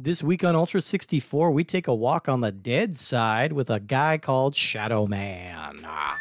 [0.00, 3.80] This week on Ultra 64, we take a walk on the dead side with a
[3.80, 5.80] guy called Shadow Man.
[5.84, 6.16] Ah,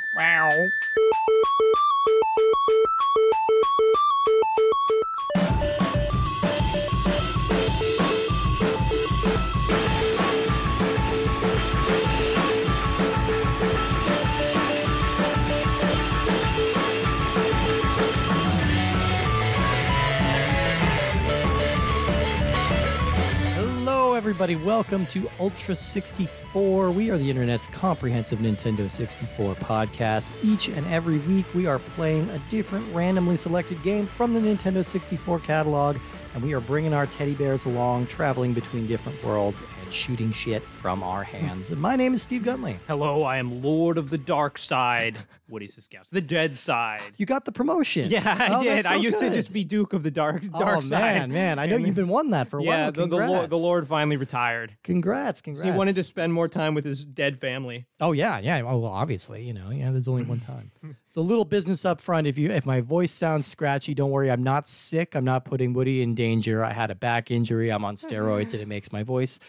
[24.28, 24.58] everybody.
[24.58, 26.92] Welcome to Ultra 64.
[26.92, 30.28] We are the internet's comprehensive Nintendo 64 podcast.
[30.44, 34.84] Each and every week, we are playing a different randomly selected game from the Nintendo
[34.84, 35.96] 64 catalog,
[36.34, 41.02] and we are bringing our teddy bears along, traveling between different worlds shooting shit from
[41.04, 41.72] our hands.
[41.72, 42.78] And my name is Steve Gunley.
[42.88, 45.18] Hello, I am Lord of the Dark Side.
[45.50, 46.10] Woody Siskowski.
[46.12, 47.02] The Dead Side.
[47.18, 48.10] You got the promotion.
[48.10, 48.78] Yeah, I Oh, did.
[48.78, 51.00] that's I so used to just be Duke of the Dark Oh, Dark Side.
[51.00, 51.60] man, man.
[51.60, 52.92] I know And- you've been won that for a Yeah, while.
[52.92, 54.76] the, the, Lord, the Lord finally retired.
[54.84, 55.70] Congrats, congrats.
[55.70, 57.86] He wanted to spend more time with his dead family.
[58.00, 58.62] Oh yeah, yeah.
[58.62, 59.92] Well, well, obviously, you know, yeah.
[59.92, 60.70] There's only one time.
[61.08, 62.28] so a little business up front.
[62.28, 64.30] If you, if my voice sounds scratchy, don't worry.
[64.30, 65.16] I'm not sick.
[65.16, 66.64] I'm not putting Woody in danger.
[66.64, 67.70] I had a back injury.
[67.72, 69.40] I'm on steroids, and it makes my voice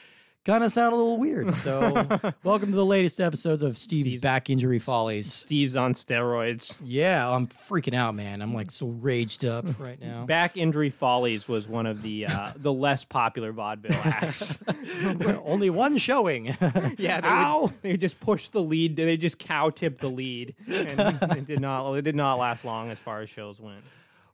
[0.48, 1.54] kind of sound a little weird.
[1.54, 1.80] So,
[2.42, 5.30] welcome to the latest episodes of Steve's, Steve's- back injury follies.
[5.30, 6.80] Steve's on steroids.
[6.82, 8.40] Yeah, I'm freaking out, man.
[8.40, 10.24] I'm like so raged up right now.
[10.24, 14.58] Back Injury Follies was one of the uh, the less popular vaudeville acts.
[15.44, 16.46] only one showing.
[16.96, 17.62] yeah, they Ow!
[17.64, 18.96] would, they would just push the lead.
[18.96, 21.00] They just cow tipped the lead, and
[21.36, 23.84] it did not it did not last long as far as shows went.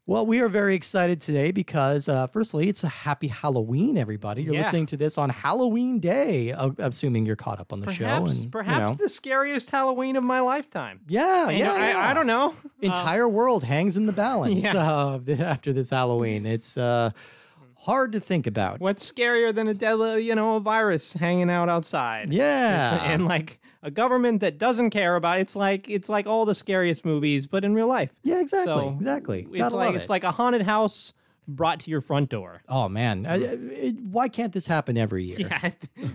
[0.06, 4.42] Well, we are very excited today because, uh, firstly, it's a happy Halloween, everybody.
[4.42, 4.60] You're Yeah.
[4.64, 8.04] listening to this on Halloween Day, uh, assuming you're caught up on the show.
[8.50, 8.94] Perhaps, you know.
[8.96, 11.00] the scariest Halloween of my lifetime.
[11.08, 12.10] yeah, You yeah, I, yeah.
[12.10, 12.54] I don't know.
[12.82, 14.76] Entire world hangs in the balance Yeah.
[14.76, 16.44] uh, after this Halloween.
[16.44, 17.08] It's uh,
[17.84, 18.80] hard to think about.
[18.80, 22.32] What's scarier than a deadly, you know, a virus hanging out outside?
[22.32, 22.86] Yeah.
[22.94, 26.54] It's- and like a government that doesn't care about it's like it's like all the
[26.54, 28.12] scariest movies, but in real life.
[28.22, 29.40] yeah, exactly, So, exactly.
[29.50, 30.10] It's Gotta like love it's it.
[30.10, 31.12] like a haunted house
[31.46, 32.62] brought to your front door.
[32.70, 35.36] oh man, Uh, it- why can't this happen every year?
[35.40, 35.70] Yeah.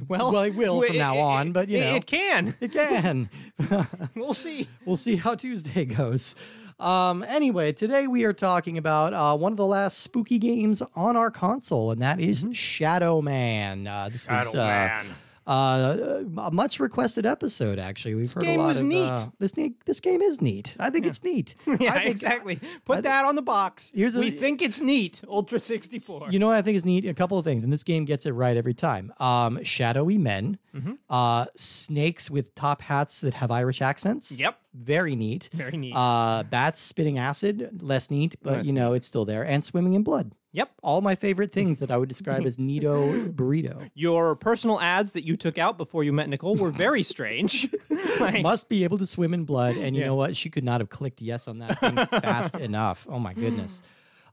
[0.08, 1.96] Well, Well, it will from now on, but, you it, know.
[1.98, 2.56] it can.
[2.60, 3.30] It can.
[4.16, 4.68] We'll see.
[4.86, 6.34] we'll see how Tuesday goes.
[6.80, 11.18] Um, anyway, today we are talking about uh, one of the last spooky games on
[11.18, 13.86] our console, and that is Shadow Man.
[13.86, 15.06] Uh, this was Shadow uh, Man.
[15.50, 17.80] Uh, a much requested episode.
[17.80, 19.10] Actually, we've heard game a lot was of neat.
[19.10, 20.76] Uh, this ne- this game is neat.
[20.80, 21.56] I think it's neat.
[21.80, 22.60] Yeah, I think, exactly.
[22.86, 23.92] Put that on the box.
[23.96, 25.22] Here's a- we think it's neat.
[25.28, 26.28] Ultra 64.
[26.32, 27.06] You know what I think is neat?
[27.06, 29.12] A couple of things, and this game gets it right every time.
[29.20, 30.94] Um, shadowy men, Mm-hmm.
[31.10, 34.40] uh, snakes with top hats that have Irish accents.
[34.40, 34.56] Yep.
[34.76, 35.50] very neat.
[35.52, 35.94] Very neat.
[35.96, 39.44] Uh, bats spitting acid, less neat, but you know it's still there.
[39.44, 40.32] And swimming in blood.
[40.52, 40.72] Yep.
[40.84, 43.90] All my favorite things that I would describe as neato burrito.
[43.94, 47.68] Your personal ads that you took out before you met Nicole were very strange.
[48.20, 50.08] Like, Must be able to swim in blood, and you Yeah.
[50.08, 50.36] know what?
[50.36, 53.08] She could not have clicked yes on that thing fast enough.
[53.10, 53.82] Oh my goodness.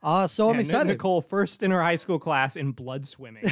[0.03, 0.89] Uh, so I'm excited.
[0.89, 3.45] Nicole first in her high school class in blood swimming.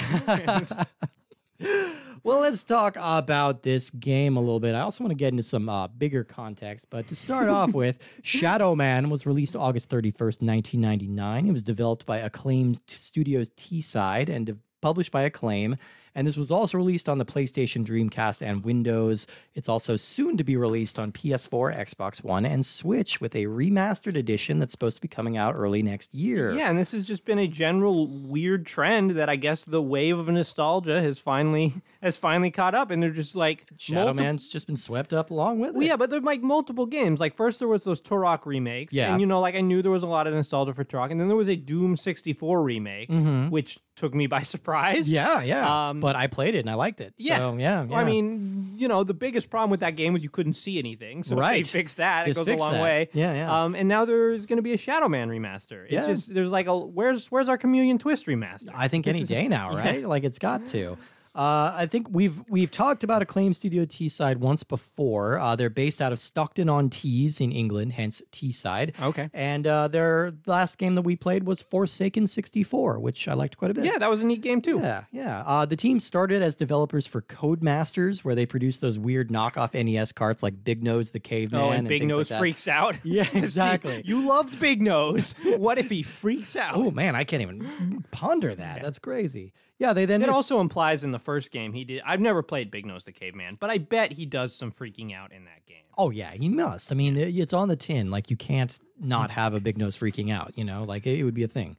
[2.24, 4.74] Well, let's talk about this game a little bit.
[4.74, 7.98] I also want to get into some uh, bigger context, but to start off with,
[8.22, 11.46] Shadow Man was released August 31st, 1999.
[11.46, 15.76] It was developed by Acclaim Studios Teesside and de- published by Acclaim.
[16.14, 19.26] And this was also released on the PlayStation, Dreamcast, and Windows.
[19.54, 24.16] It's also soon to be released on PS4, Xbox One, and Switch with a remastered
[24.16, 26.52] edition that's supposed to be coming out early next year.
[26.52, 30.18] yeah, and this has just been a general weird trend that I guess the wave
[30.18, 34.48] of nostalgia has finally has finally caught up, and they're just like Shadow multi- Man's
[34.48, 35.86] just been swept up along with Well, it.
[35.86, 37.18] yeah, but they're like multiple games.
[37.20, 39.10] Like first there was those Turok remakes, Yeah.
[39.12, 41.20] and you know, like I knew there was a lot of nostalgia for Turok, and
[41.20, 43.08] then there was a Doom sixty four remake,
[43.50, 45.06] which took me by surprise.
[45.08, 45.14] Mm-hmm.
[45.14, 45.88] Yeah, yeah.
[45.88, 47.14] Um, but I played it and I liked it.
[47.16, 47.38] Yeah.
[47.38, 50.28] So, yeah, Well, I mean, you know, the biggest problem with that game was you
[50.28, 51.22] couldn't see anything.
[51.22, 51.64] So Right.
[51.64, 52.26] they fixed that.
[52.26, 52.82] Just it goes a long that.
[52.82, 53.08] way.
[53.14, 53.62] Yeah, yeah.
[53.64, 55.84] Um, and now there's going to be a Shadow Man remaster.
[55.84, 56.06] It's Yeah.
[56.06, 58.68] just there's like a where's where's our Chameleon Twist remaster?
[58.74, 60.06] I think This any day now, right?
[60.06, 60.98] Like it's got to.
[61.34, 65.38] Uh, I think we've we've talked about Acclaim Studio Teesside once before.
[65.40, 68.92] Uh, they're based out of Stockton on Tees in England, hence Teesside.
[69.02, 69.30] Okay.
[69.34, 73.72] And uh, their last game that we played was Forsaken 64, which I liked quite
[73.72, 73.84] a bit.
[73.84, 74.78] Yeah, that was a neat game too.
[74.78, 75.42] Yeah, yeah.
[75.44, 80.12] Uh, the team started as developers for Codemasters, where they produced those weird knockoff NES
[80.12, 81.60] carts like Big Nose the Caveman.
[81.60, 82.38] Oh, and Big things like Nose that.
[82.38, 82.96] freaks out.
[83.04, 84.02] Yeah, See, exactly.
[84.04, 85.34] you loved Big Nose.
[85.64, 86.76] What if he freaks out?
[86.76, 88.82] Oh man, I can't even ponder that.
[88.82, 89.52] That's crazy.
[89.78, 92.02] Yeah, they then It also implies in the first game he did.
[92.06, 95.32] I've never played Big Nose the Caveman, but I bet he does some freaking out
[95.32, 95.84] in that game.
[95.98, 96.92] Oh yeah, he must.
[96.92, 98.10] I mean, it- it's on the tin.
[98.10, 99.34] Like you can't not hmm.
[99.34, 100.56] have a big nose freaking out.
[100.56, 101.76] You know, like it would be a thing.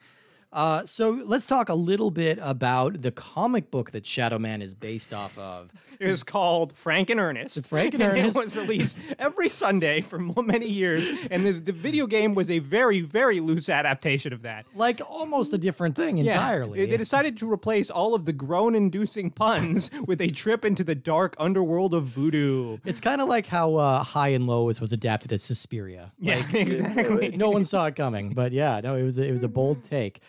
[0.55, 4.73] Uh, so let's talk a little bit about the comic book that Shadow Man is
[4.73, 5.69] based off of.
[5.97, 7.55] It was called Frank and Ernest.
[7.55, 8.35] It's Frank and Ernest.
[8.35, 12.59] It was released every Sunday for many years, and the, the video game was a
[12.59, 14.65] very, very loose adaptation of that.
[14.75, 16.79] Like almost a different thing entirely.
[16.79, 20.95] They, they decided to replace all of the groan-inducing puns with a trip into the
[20.95, 22.77] dark underworld of voodoo.
[22.83, 26.11] It's kind of like how uh, High and Low was adapted as Suspiria.
[26.19, 27.37] Yeah, Like, exactly.
[27.37, 30.19] no one saw it coming, but yeah, no, it was it was a bold take.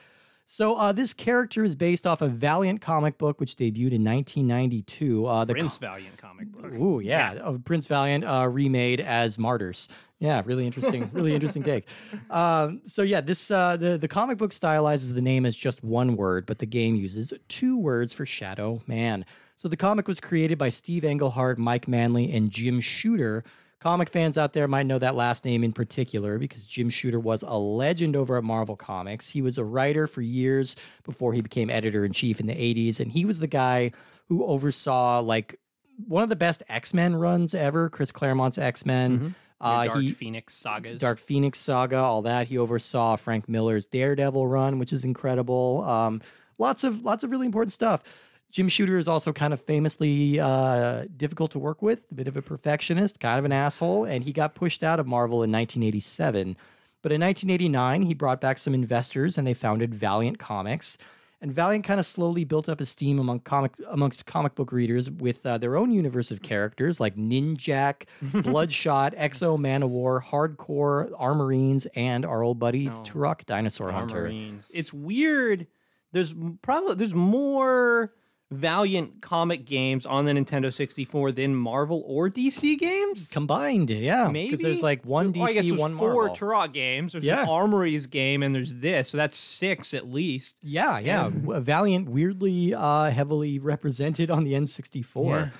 [0.48, 5.26] So uh, this character is based off a Valiant comic book which debuted in 1992.
[5.26, 6.72] Uh, the Prince Valiant comic book.
[6.74, 9.88] Ooh, yeah, Uh, Prince Valiant uh, remade as Martyrs.
[10.20, 11.86] Yeah, really interesting, really interesting take.
[12.30, 16.16] Um, so yeah, this uh, the the comic book stylizes the name as just one
[16.16, 19.24] word, but the game uses two words for Shadow Man.
[19.56, 23.42] So the comic was created by Steve Englehart, Mike Manley, and Jim Shooter.
[23.80, 27.42] Comic fans out there might know that last name in particular because Jim Shooter was
[27.42, 29.28] a legend over at Marvel Comics.
[29.28, 33.00] He was a writer for years before he became editor in chief in the 80s,
[33.00, 33.92] and he was the guy
[34.28, 35.60] who oversaw like
[36.06, 39.34] one of the best X Men runs ever, Chris Claremont's X Men.
[39.60, 41.00] Uh, Dark he Phoenix sagas.
[41.00, 42.46] Dark Phoenix saga, all that.
[42.46, 45.82] He oversaw Frank Miller's Daredevil run, which is incredible.
[45.84, 46.20] Um,
[46.58, 48.02] lots of lots of really important stuff.
[48.50, 52.36] Jim Shooter is also kind of famously uh, difficult to work with, a bit of
[52.36, 56.56] a perfectionist, kind of an asshole, and he got pushed out of Marvel in 1987.
[57.02, 60.98] But in 1989, he brought back some investors and they founded Valiant Comics.
[61.40, 65.44] And Valiant kind of slowly built up esteem among comic amongst comic book readers with
[65.44, 68.04] uh, their own universe of characters like Ninjak,
[68.42, 74.22] Bloodshot, X-O Manowar, Hardcore, Armorines, and our old buddies Turok Dinosaur Hunter.
[74.22, 74.70] Marines.
[74.72, 75.66] It's weird.
[76.12, 78.14] There's probably there's more
[78.52, 83.28] Valiant comic games on the Nintendo 64 than Marvel or DC games.
[83.28, 84.28] Combined, yeah.
[84.28, 86.36] Maybe Because there's like one DC, Well, I guess there's one four Marvel.
[86.36, 87.12] Turok games.
[87.12, 87.42] There's Yeah.
[87.42, 90.58] an Armories game, and there's this, so that's six at least.
[90.62, 91.28] Yeah, yeah.
[91.32, 95.50] Valiant weirdly uh, heavily represented on the N64.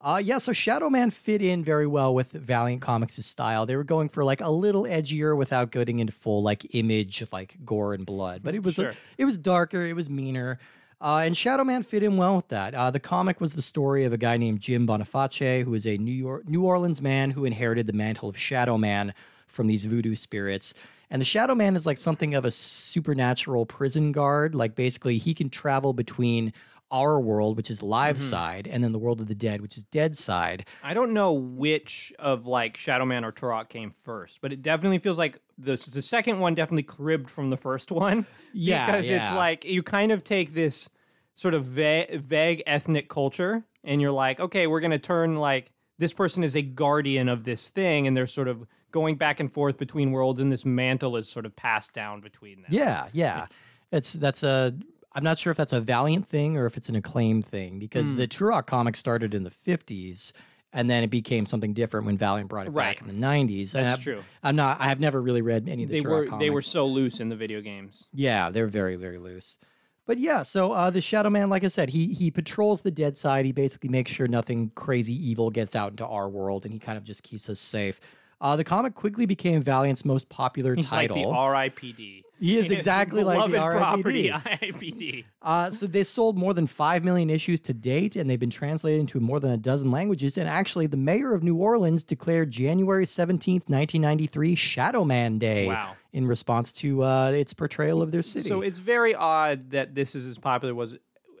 [0.00, 3.66] Uh, yeah, so Shadow Man fit in very well with Valiant Comics' style.
[3.66, 7.58] They were going for like a little edgier without getting into full like image, like
[7.64, 8.40] gore and blood.
[8.42, 8.94] But it was Sure.
[9.18, 10.58] it was darker, it was meaner.
[11.02, 12.76] Uh, and Shadow Man fit in well with that.
[12.76, 15.98] Uh, the comic was the story of a guy named Jim Boniface, who is a
[15.98, 19.12] New York New Orleans man who inherited the mantle of Shadow Man
[19.48, 20.74] from these voodoo spirits.
[21.10, 24.54] And the Shadow Man is like something of a supernatural prison guard.
[24.54, 26.52] Like basically, he can travel between
[26.92, 28.26] our world, which is live mm-hmm.
[28.26, 30.66] side, and then the world of the dead, which is dead side.
[30.84, 34.98] I don't know which of like Shadow Man or Turok came first, but it definitely
[34.98, 38.26] feels like the the second one definitely cribbed from the first one.
[38.52, 40.88] Yeah, because it's like you kind of take this
[41.34, 46.12] sort of va- vague ethnic culture, and you're like, okay, we're gonna turn like this
[46.12, 49.78] person is a guardian of this thing, and they're sort of going back and forth
[49.78, 52.70] between worlds, and this mantle is sort of passed down between them.
[52.70, 53.46] Yeah, yeah.
[53.90, 54.74] It's that's a.
[55.14, 58.10] I'm not sure if that's a Valiant thing or if it's an acclaimed thing because
[58.10, 58.16] Hmm.
[58.16, 60.32] the Turok comic started in the 50s
[60.72, 62.96] and then it became something different when Valiant brought it Right.
[62.98, 63.74] back in the 90s.
[63.74, 64.24] And That's I- true.
[64.42, 64.80] I'm not.
[64.80, 66.40] I have never really read any of the They Turok were comics.
[66.44, 68.08] they were so loose in the video games.
[68.14, 69.58] Yeah, they're very very loose.
[70.04, 73.16] But yeah, so uh, the Shadow Man, like I said, he he patrols the dead
[73.16, 73.44] side.
[73.44, 76.98] He basically makes sure nothing crazy evil gets out into our world, and he kind
[76.98, 78.00] of just keeps us safe.
[78.42, 81.16] Uh, the comic quickly became Valiant's most popular He's title.
[81.16, 82.24] like the R.I.P.D.
[82.40, 84.30] He is exactly like the beloved R.I.P.D..
[84.30, 85.24] property I.P.D.
[85.40, 88.98] Uh, so they sold more than 5 million issues to date, and they've been translated
[88.98, 90.36] into more than a dozen languages.
[90.36, 95.92] And actually, the mayor of New Orleans declared January 17th, 1993, Shadow Man Day Wow.
[96.12, 98.48] in response to uh, its portrayal of their city.
[98.48, 100.96] So it's very odd that this is as popular was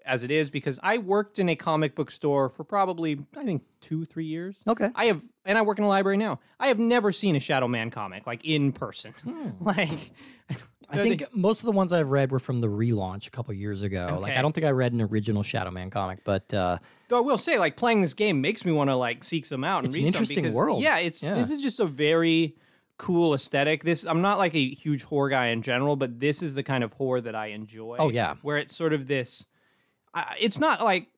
[0.06, 3.62] as it is because I worked in a comic book store for probably I think
[3.80, 4.58] two three years.
[4.66, 4.88] okay.
[4.94, 6.40] I have, and I work in a library now.
[6.60, 9.14] I have never seen a Shadow Man comic like in person.
[9.60, 10.12] like,
[10.50, 11.00] Hmm.
[11.00, 13.80] I think most of the ones I've read were from the relaunch a couple years
[13.80, 14.18] ago.
[14.20, 16.76] Like, I don't think I read an original Shadow Man comic, but uh,
[17.08, 19.64] Though I will say, like playing this game makes me want to like seek some
[19.64, 20.82] out and It's read an interesting because- world.
[20.82, 21.34] Yeah, it's Yeah.
[21.36, 22.56] this is just a very
[22.98, 23.84] cool aesthetic.
[23.84, 26.84] This I'm not like a huge horror guy in general, but this is the kind
[26.84, 27.96] of horror that I enjoy.
[27.98, 28.34] Oh, yeah.
[28.42, 29.46] where it's sort of this.
[30.14, 31.08] I it's not like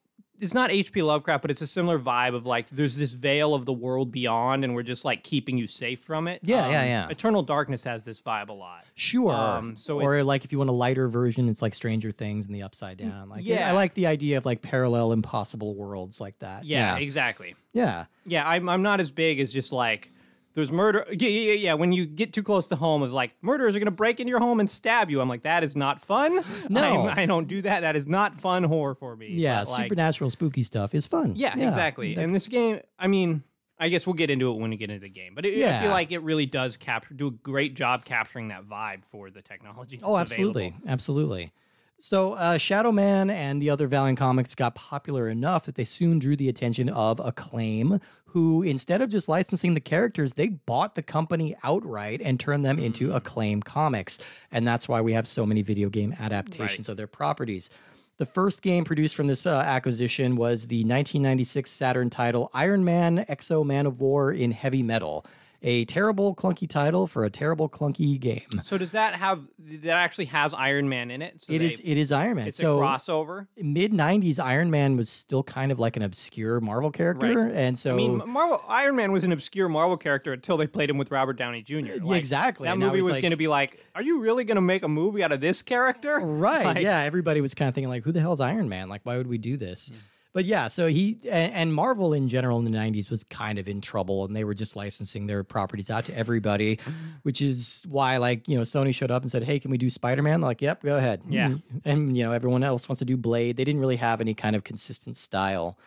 [0.41, 1.01] it's not H.P.
[1.01, 4.65] Lovecraft, but it's a similar vibe of like there's this veil of the world beyond,
[4.65, 6.41] and we're just like keeping you safe from it.
[6.43, 7.09] Yeah, yeah, Um, yeah.
[7.09, 8.85] Eternal Darkness has this vibe a lot.
[8.97, 9.33] sure.
[9.33, 12.47] Um, so or it's- like if you want a lighter version, it's like Stranger Things
[12.47, 13.29] and the Upside Down.
[13.29, 13.69] Like, yeah.
[13.71, 16.65] I like the idea of like parallel, impossible worlds like that.
[16.65, 17.03] Yeah, yeah.
[17.03, 17.55] exactly.
[17.73, 18.07] yeah.
[18.27, 20.11] Yeah, I'm I'm not as big as just like
[20.55, 21.05] there's murder.
[21.11, 21.75] Yeah, yeah, yeah, yeah.
[21.75, 24.41] When you get too close to home, it's like murderers are gonna break into your
[24.41, 25.21] home and stab you.
[25.21, 26.43] I'm like, that is not fun.
[26.71, 27.07] No.
[27.07, 27.81] I, I don't do that.
[27.81, 29.29] That is not fun horror for me.
[29.33, 31.35] Yeah, like, supernatural spooky stuff is fun.
[31.37, 32.17] Yeah, exactly.
[32.17, 33.43] And this game, I mean,
[33.79, 35.35] I guess we'll get into it when we get into the game.
[35.35, 38.65] But it, I feel like it really does capture do a great job capturing that
[38.65, 40.01] vibe for the technology.
[40.03, 40.89] Oh, absolutely, available.
[40.91, 41.53] absolutely.
[41.99, 46.19] So, uh, Shadow Man and the other Valiant comics got popular enough that they soon
[46.19, 48.01] drew the attention of Acclaim,
[48.35, 52.81] who instead of just licensing the characters, they bought the company outright and turned them
[52.81, 53.15] into Mm.
[53.15, 54.19] Acclaim Comics,
[54.51, 57.71] and that's why we have so many video game adaptations of their properties.
[58.17, 63.25] The first game produced from this uh, acquisition was the 1996 Saturn title Iron Man
[63.29, 65.25] X-O Manowar in Heavy Metal.
[65.67, 68.61] A terrible, clunky title for a terrible, clunky game.
[68.63, 71.41] So does that have that actually has Iron Man in it?
[71.41, 71.81] So It they- is.
[71.83, 72.49] It is Iron Man.
[72.49, 73.47] It's so a crossover.
[73.57, 77.95] mid '90s, Iron Man was still kind of like an obscure Marvel character, and so
[77.95, 81.11] I mean, Marvel Iron Man was an obscure Marvel character until they played him with
[81.11, 81.95] Robert Downey Jr.
[82.03, 82.67] Like, exactly.
[82.67, 84.83] That And movie was like- going to be like, are you really going to make
[84.83, 86.19] a movie out of this character?
[86.23, 88.91] right, Like- yeah, everybody was kind of thinking like, who the hell is Iron Man?
[88.91, 89.89] Like, why would we do this?
[89.89, 89.97] Hmm.
[90.35, 93.81] But yeah, so he and, Marvel in general in the '90s was kind of in
[93.81, 96.81] trouble, and they were just licensing their properties out to everybody,
[97.23, 99.89] which is why like you know Sony showed up and said, "Hey, can we do
[99.89, 101.51] Spider-Man?" Like, "Yep, go ahead." Yeah.
[101.51, 101.63] Mhm.
[101.85, 103.57] and you know everyone else wants to do Blade.
[103.57, 105.79] They didn't really have any kind of consistent style.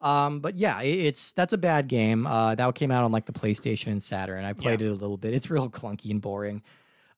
[0.00, 2.28] Um, but yeah, it's that's a bad game.
[2.28, 4.44] Uh, that came out on like the PlayStation and Saturn.
[4.44, 5.34] I played it a little bit.
[5.34, 6.62] It's real clunky and boring.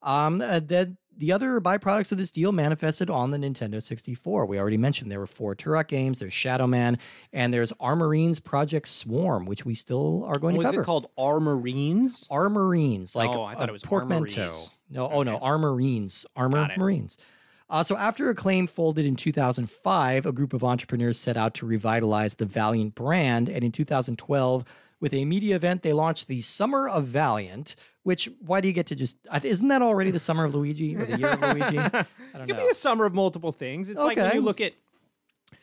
[0.02, 4.47] Um, uh, the the other byproducts of this deal manifested on the Nintendo 64.
[4.47, 6.19] We already mentioned there were four Turok games.
[6.19, 6.99] There's Shadow Man,
[7.33, 10.78] and there's Armorines Project Swarm, which we still are going Was to cover.
[10.78, 12.28] Was it called Armorines?
[12.28, 14.42] Armorines, like Oh, I thought it was portmanteau.
[14.42, 14.71] Armories.
[14.90, 16.69] No, oh no, Armorines, Armor.
[16.76, 17.19] Marines.
[17.71, 22.35] Uh, so after Acclaim folded in 2005, a group of entrepreneurs set out to revitalize
[22.35, 24.64] the Valiant brand, and in 2012,
[25.02, 27.76] with a media event, they launched the Summer of Valiant.
[28.04, 29.18] Which why do you get to just?
[29.44, 31.78] Isn't that already the Summer of Luigi or the Year of Luigi?
[31.78, 32.06] I don't It
[32.47, 32.64] could know.
[32.64, 33.88] be a summer of multiple things.
[33.90, 34.73] It's like when you look at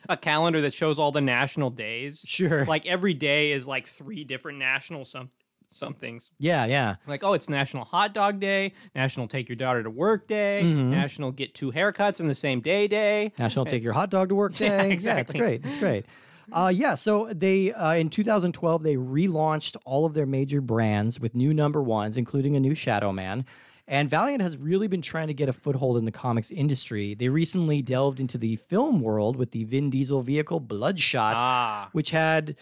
[0.08, 2.22] a calendar that shows all the national days.
[2.26, 2.64] Sure.
[2.64, 5.30] Like every day is like three different national some
[5.72, 6.30] somethings.
[6.38, 6.96] yeah, yeah.
[7.06, 10.90] Like, oh, it's National Hot Dog Day, National Take Your Daughter to Work Day, Mm-hmm.
[10.90, 13.32] National Get Two Haircuts in the Same Day Day.
[13.38, 14.66] National Take Your Hot Dog to Work Day.
[14.66, 15.64] Yeah, Yeah, it's great.
[15.64, 16.06] It's great.
[16.52, 21.34] Uh, yeah, so they uh, in 2012 they relaunched all of their major brands with
[21.34, 23.44] new number ones, including a new Shadow Man.
[23.86, 27.14] And Valiant has really been trying to get a foothold in the comics industry.
[27.14, 32.10] They recently delved into the film world with the Vin Diesel vehicle Bloodshot, Ah, which
[32.10, 32.54] had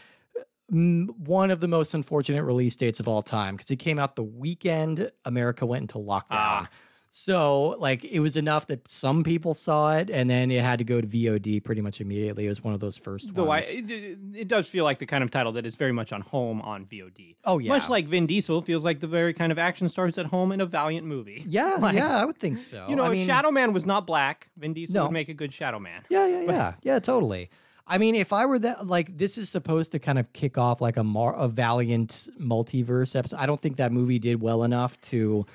[0.73, 4.16] mm, one of the most unfortunate release dates of all time because it came out
[4.16, 6.25] the weekend America went into lockdown.
[6.30, 6.68] Ah.
[7.11, 10.85] So, like, it was enough that some people saw it, and then it had to
[10.85, 12.47] go to VOD pretty much immediately.
[12.47, 15.25] It was one of those first though I, it, it does feel like the kind
[15.25, 17.37] of title that is very much on home on VOD.
[17.45, 17.71] Oh, yeah.
[17.71, 20.61] Much like Vin Diesel feels like the very kind of action stars at home in
[20.61, 21.45] a Valiant movie.
[21.49, 22.87] yeah, Like, yeah, I would think so.
[22.88, 25.03] You know, I if mean, Shadow Man was not black, Vin Diesel No.
[25.05, 26.03] would make a good Shadow Man.
[26.11, 27.50] Yeah, yeah, yeah, yeah, totally.
[27.87, 30.83] I mean, if I were that, like, this is supposed to kind of kick off
[30.83, 33.38] like a Mar- a Valiant multiverse episode.
[33.38, 35.47] I don't think that movie did well enough to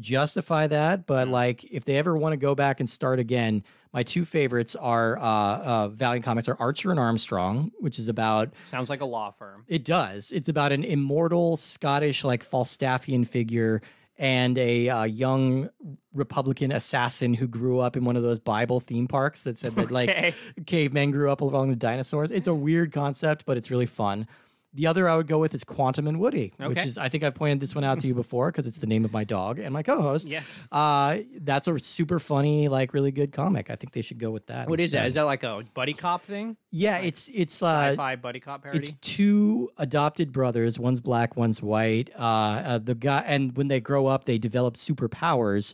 [0.00, 1.06] justify that.
[1.06, 4.74] But like, if they ever want to go back and start again, my two favorites
[4.74, 9.04] are uh, uh, Valiant comics are Archer and Armstrong, which is about Sounds like a
[9.06, 9.64] law firm.
[9.68, 10.32] it does.
[10.32, 13.82] It's about an immortal Scottish, like Falstaffian figure
[14.16, 15.68] and a uh, young
[16.12, 19.86] Republican assassin who grew up in one of those Bible theme parks that said that
[19.90, 19.92] Okay.
[19.94, 22.30] like cavemen grew up along with dinosaurs.
[22.30, 24.28] It's a weird concept, but it's really fun.
[24.76, 27.36] The other I would go with is Quantum and Woody, which is I think I've
[27.36, 29.72] pointed this one out to you before because it's the name of my dog and
[29.72, 30.28] my co-host.
[30.28, 30.66] Yes.
[30.72, 33.70] Uh, that's a super funny, like really good comic.
[33.70, 34.68] I think they should go with that.
[34.68, 35.06] What is that?
[35.06, 35.08] instead.
[35.08, 36.56] Is that like a buddy cop thing?
[36.72, 38.78] Yeah, it's it's uh, Sci-fi buddy cop parody?
[38.78, 40.76] it's two adopted brothers.
[40.76, 42.10] One's black, one's white.
[42.18, 45.72] Uh, uh, the guy, and when they grow up, they develop superpowers.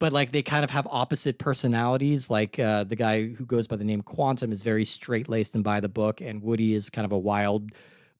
[0.00, 2.28] But like they kind of have opposite personalities.
[2.28, 5.64] Like uh, the guy who goes by the name Quantum is very straight laced and
[5.64, 7.72] by the book, and Woody is kind of a wild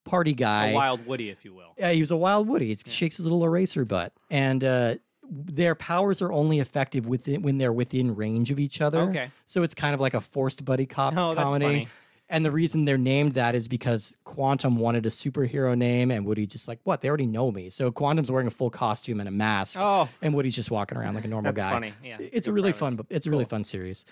[0.08, 0.68] party guy.
[0.70, 1.72] a wild Woody, if you will.
[1.78, 2.66] Yeah, he was a wild Woody.
[2.68, 4.94] He shakes his little eraser butt, and uh,
[5.30, 9.00] their powers are only effective within when they're within range of each other.
[9.02, 9.30] Okay.
[9.46, 11.88] so it's kind of like a forced buddy cop Oh, comedy.
[12.30, 16.46] And the reason they're named that is because Quantum wanted a superhero name, and Woody
[16.46, 17.00] just like, what?
[17.00, 17.70] They already know me.
[17.70, 21.14] So Quantum's wearing a full costume and a mask, Oh, and Woody's just walking around
[21.14, 21.70] like a normal that's guy.
[21.70, 21.94] funny.
[22.04, 22.96] Yeah, It's a really premise.
[22.98, 24.04] fun, it's a really fun series.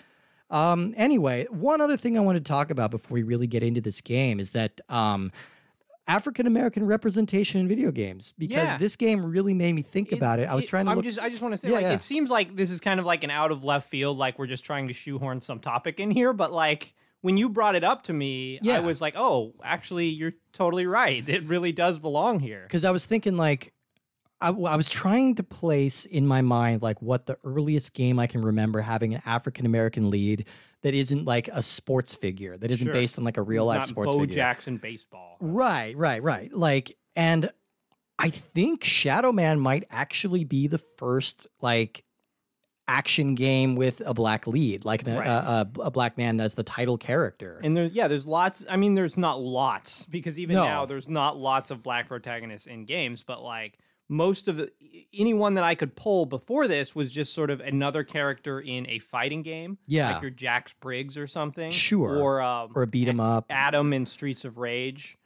[0.49, 3.81] Um, anyway, one other thing I want to talk about before we really get into
[3.81, 5.31] this game is that um,
[6.07, 8.77] African American representation in video games because Yeah.
[8.77, 10.47] this game really made me think about it.
[10.47, 11.05] I was trying to I'm look.
[11.05, 11.19] just.
[11.19, 11.93] I just want to say, Yeah, like, yeah.
[11.93, 14.17] it seems like this is kind of like an out of left field.
[14.17, 17.75] Like we're just trying to shoehorn some topic in here, but like when you brought
[17.75, 18.59] it up to me.
[18.69, 21.27] I was like, oh, actually, you're totally right.
[21.27, 22.63] It really does belong here.
[22.63, 23.73] because I was thinking like
[24.39, 28.27] I, I was trying to place in my mind like what the earliest game I
[28.27, 30.45] can remember having an African American lead
[30.87, 32.93] that isn't like a sports figure that isn't Sure.
[32.93, 34.35] based on like a real life Not sports Bo figure.
[34.35, 35.35] Jackson baseball.
[35.41, 36.49] Right, right, right.
[36.53, 37.51] Like, and
[38.17, 42.05] I think Shadow Man might actually be the first like
[42.87, 45.27] action game with a black lead, like an- uh, Right.
[45.27, 47.59] Uh, a, a, a black man as the title character.
[47.61, 48.63] And there, yeah, there's lots.
[48.69, 50.63] I mean, there's not lots because even No.
[50.63, 53.23] now there's not lots of black protagonists in games.
[53.23, 53.77] But like
[54.09, 54.71] most of the
[55.13, 58.99] anyone that I could pull before this was just sort of another character in a
[58.99, 59.77] fighting game.
[59.85, 60.13] Yeah.
[60.13, 61.71] like your Jax Briggs or something.
[61.71, 62.17] Sure.
[62.17, 63.45] Or um, or a beat 'em up.
[63.49, 65.17] Adam in Streets of Rage.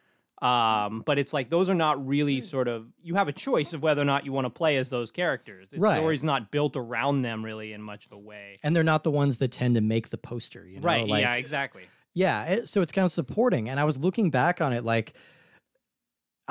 [0.42, 3.84] Um, but it's like those are not really sort of you have a choice of
[3.84, 5.70] whether or not you want to play as those characters.
[5.70, 5.98] The Right.
[6.00, 8.58] story's not built around them really in much of a way.
[8.64, 10.86] And they're not the ones that tend to make the poster, you know?
[10.88, 11.08] right.
[11.08, 11.84] Like, yeah, exactly.
[12.16, 13.70] Yeah, it, so it's kind of supporting.
[13.70, 15.14] And I was looking back on it like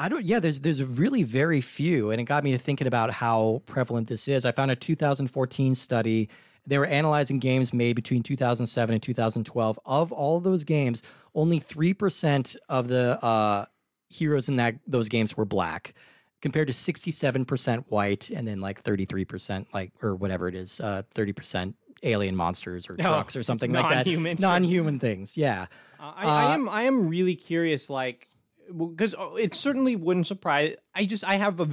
[0.00, 3.10] I don't yeah, there's there's really very few and it got me to thinking about
[3.12, 4.44] how prevalent this is.
[4.44, 6.28] I found a 2014 study
[6.66, 9.80] they were analyzing games made between 2007 and 2012.
[9.84, 11.02] Of all those games,
[11.34, 13.64] only 3% of the uh,
[14.08, 15.94] heroes in that those games were black
[16.42, 21.74] compared to 67% white and then like 33% like or whatever it is, uh, 30%
[22.02, 24.06] alien monsters or Oh, trucks or something like that.
[24.06, 24.36] non-human.
[24.40, 25.36] Non-human things.
[25.36, 25.66] Yeah.
[25.98, 28.28] Uh, I, I Uh, am I am really curious, like,
[28.76, 30.76] because it certainly wouldn't surprise.
[30.94, 31.68] I just I have a,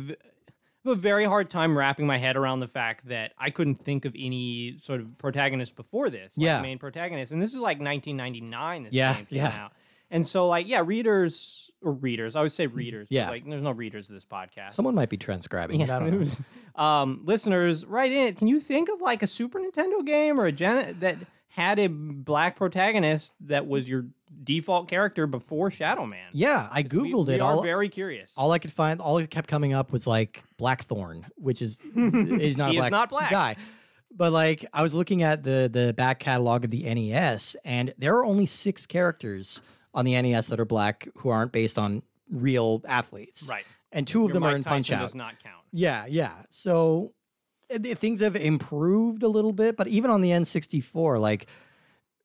[0.85, 4.15] a very hard time wrapping my head around the fact that I couldn't think of
[4.17, 6.61] any sort of protagonist before this, like Yeah.
[6.61, 8.83] main protagonist, and this is like 1999.
[8.83, 9.63] This Yeah, game came yeah.
[9.65, 9.73] out,
[10.09, 13.07] and so like yeah, readers or readers, I would say readers.
[13.09, 13.29] but, Yeah.
[13.29, 14.71] like there's no readers of this podcast.
[14.71, 15.89] Someone might be transcribing it.
[15.89, 16.27] I don't know.
[16.83, 18.33] um, listeners, write in.
[18.35, 21.17] Can you think of like a Super Nintendo game or a Gen that
[21.49, 24.05] had a black protagonist that was your
[24.43, 26.29] default character before Shadow Man?
[26.33, 27.41] Yeah, I googled we, it.
[27.41, 28.33] are All, very curious.
[28.37, 32.57] all I could find, all it kept coming up was like Blackthorne, which is he's
[32.57, 33.31] not a is black, not black.
[33.31, 33.55] guy.
[34.15, 38.15] But like, I was looking at the the back catalog of the NES, and there
[38.17, 39.61] are only six characters
[39.93, 43.49] on the NES that are black who aren't based on real athletes.
[43.51, 43.65] Right.
[43.91, 45.01] And two of Your them are Mike in Punch Out.
[45.01, 45.63] does not count.
[45.71, 46.33] Yeah, yeah.
[46.49, 47.13] So
[47.73, 51.47] uh, the- things have improved a little bit, but even on the N64, like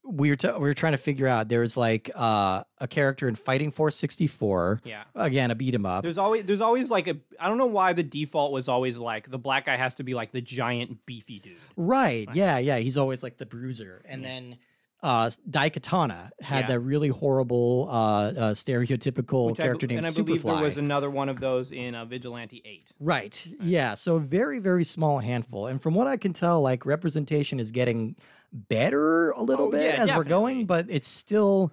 [0.04, 3.28] we were, t- we were trying to figure out, there was like uh, a character
[3.28, 4.80] in Fighting Force 64.
[4.84, 5.04] Yeah.
[5.14, 6.02] Again, a beat 'em up.
[6.02, 9.30] There's always there's always like a I don't know why the default was always like
[9.30, 11.56] the black guy has to be like the giant beefy dude.
[11.76, 12.28] Right.
[12.34, 12.78] Yeah, yeah.
[12.78, 14.02] He's always like the bruiser.
[14.04, 14.56] And then
[15.04, 16.66] uh Daikatana had Yeah.
[16.68, 20.56] that really horrible uh, uh stereotypical Which I, character be- named and I believe there
[20.56, 22.92] was another one of those in uh, Vigilante 8.
[23.00, 23.46] Right.
[23.60, 23.94] Yeah.
[23.94, 25.66] So very, very small handful.
[25.68, 28.16] And from what I can tell, like representation is getting
[28.52, 31.72] better a little Oh, bit yeah, as we're going, but it's still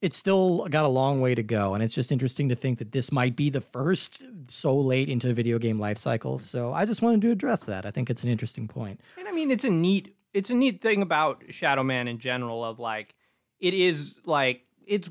[0.00, 1.74] it's still got a long way to go.
[1.74, 5.26] And it's just interesting to think that this might be the first so late into
[5.26, 6.38] the video game life cycle.
[6.38, 7.84] So I just wanted to address that.
[7.84, 9.00] I think it's an interesting point.
[9.18, 12.64] And I mean, it's a neat, it's a neat thing about Shadow Man in general.
[12.64, 13.16] Of like,
[13.58, 15.10] it is like it's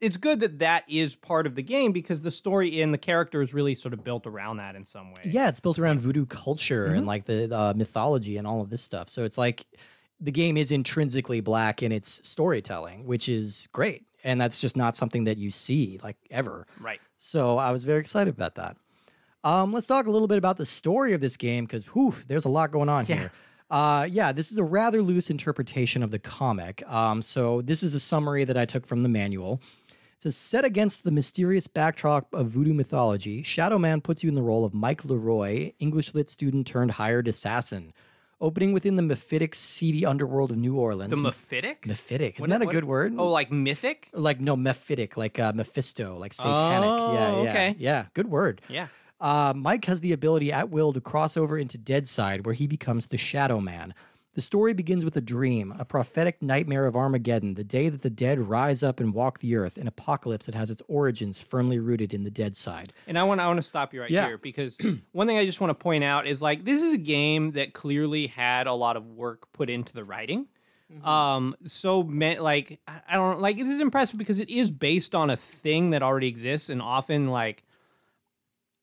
[0.00, 3.42] it's good that that is part of the game because the story and the character
[3.42, 5.22] is really sort of built around that in some way.
[5.24, 6.96] Yeah, it's built around voodoo culture Mm-hmm.
[6.96, 9.10] and like the uh, mythology and all of this stuff.
[9.10, 9.66] So it's like
[10.20, 14.04] the game is intrinsically black in its storytelling, which is great.
[14.24, 16.66] And that's just not something that you see like ever.
[16.80, 17.00] Right.
[17.18, 18.76] So I was very excited about that.
[19.44, 22.44] Um, let's talk a little bit about the story of this game because whew, there's
[22.44, 23.16] a lot going on Yeah.
[23.16, 23.32] here.
[23.70, 26.82] Uh, yeah, this is a rather loose interpretation of the comic.
[26.90, 29.60] Um, so this is a summary that I took from the manual.
[29.88, 34.34] It says, set against the mysterious backdrop of voodoo mythology, Shadow Man puts you in
[34.34, 37.92] the role of Mike Leroy, English lit student turned hired assassin.
[38.38, 41.18] Opening within the mephitic, seedy underworld of New Orleans.
[41.18, 41.80] The Mephitic?
[41.86, 42.34] mephitic.
[42.34, 43.14] Isn't What- that a what- good word?
[43.16, 44.10] Oh, like mythic?
[44.12, 46.86] like no mephitic, like uh, Mephisto, like satanic.
[46.86, 46.96] yeah,
[47.32, 47.74] Oh, yeah, okay.
[47.78, 48.04] yeah.
[48.12, 48.60] Good word.
[48.68, 48.88] Yeah.
[49.22, 52.66] Uh, Mike has the ability at will to cross over into Dead Side, where he
[52.66, 53.94] becomes the Shadow Man.
[54.36, 58.10] The story begins with a dream, a prophetic nightmare of Armageddon, the day that the
[58.10, 62.12] dead rise up and walk the earth, an apocalypse that has its origins firmly rooted
[62.12, 62.92] in the dead side.
[63.06, 64.26] And I want I want to stop you right Yeah.
[64.26, 64.76] here because
[65.12, 67.72] one thing I just want to point out is like this is a game that
[67.72, 70.48] clearly had a lot of work put into the writing.
[70.92, 71.08] Mm-hmm.
[71.08, 75.14] Um, so me- like I I don't like this is impressive because it is based
[75.14, 77.64] on a thing that already exists, and often like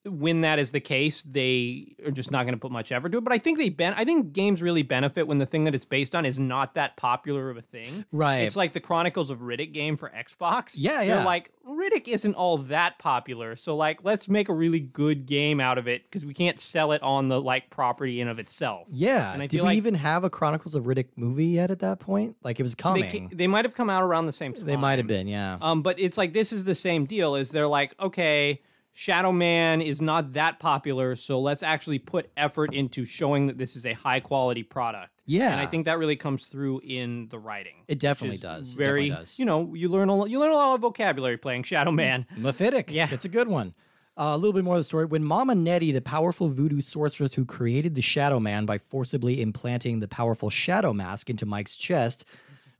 [0.06, 3.20] when that is the case, they are just not going to put much effort to
[3.20, 3.24] it.
[3.24, 5.86] But I think they ben- I think games really benefit when the thing that it's
[5.86, 8.04] based on is not that popular of a thing.
[8.12, 8.40] Right.
[8.40, 10.74] It's like the Chronicles of Riddick game for Xbox.
[10.76, 11.24] Yeah, They're yeah.
[11.26, 15.78] like Riddick isn't all that popular, so like let's make a really good game out
[15.78, 18.88] of it because we can't sell it on the like property in of itself.
[18.92, 19.32] Yeah.
[19.34, 22.00] And I Did we like- even have a Chronicles of Riddick movie yet at that
[22.00, 22.36] point?
[22.44, 23.30] Like it was They, coming.
[23.30, 24.66] ca- they might have come out around the same time.
[24.66, 25.58] They might have been, yeah.
[25.62, 27.36] Um, but it's like this is the same deal.
[27.36, 28.62] Is they're like, okay,
[28.96, 33.76] Shadow Man is not that popular, so let's actually put effort into showing that this
[33.76, 35.10] is a high quality product.
[35.26, 35.52] Yeah.
[35.52, 37.86] and I think that really comes through in the writing.
[37.88, 38.76] It definitely does.
[38.76, 39.40] It Very, definitely does.
[39.40, 42.28] you know, you learn a lo- you learn a lot of vocabulary playing Shadow Man.
[42.38, 42.92] Mephitic.
[42.92, 43.08] Yeah.
[43.12, 43.74] It's a good one.
[44.16, 45.06] Uh, a little bit more of the story.
[45.06, 50.02] When Mama Nettie, the powerful voodoo sorceress who created the Shadow Man by forcibly implanting
[50.02, 52.26] the powerful Shadow Mask into Mike's chest,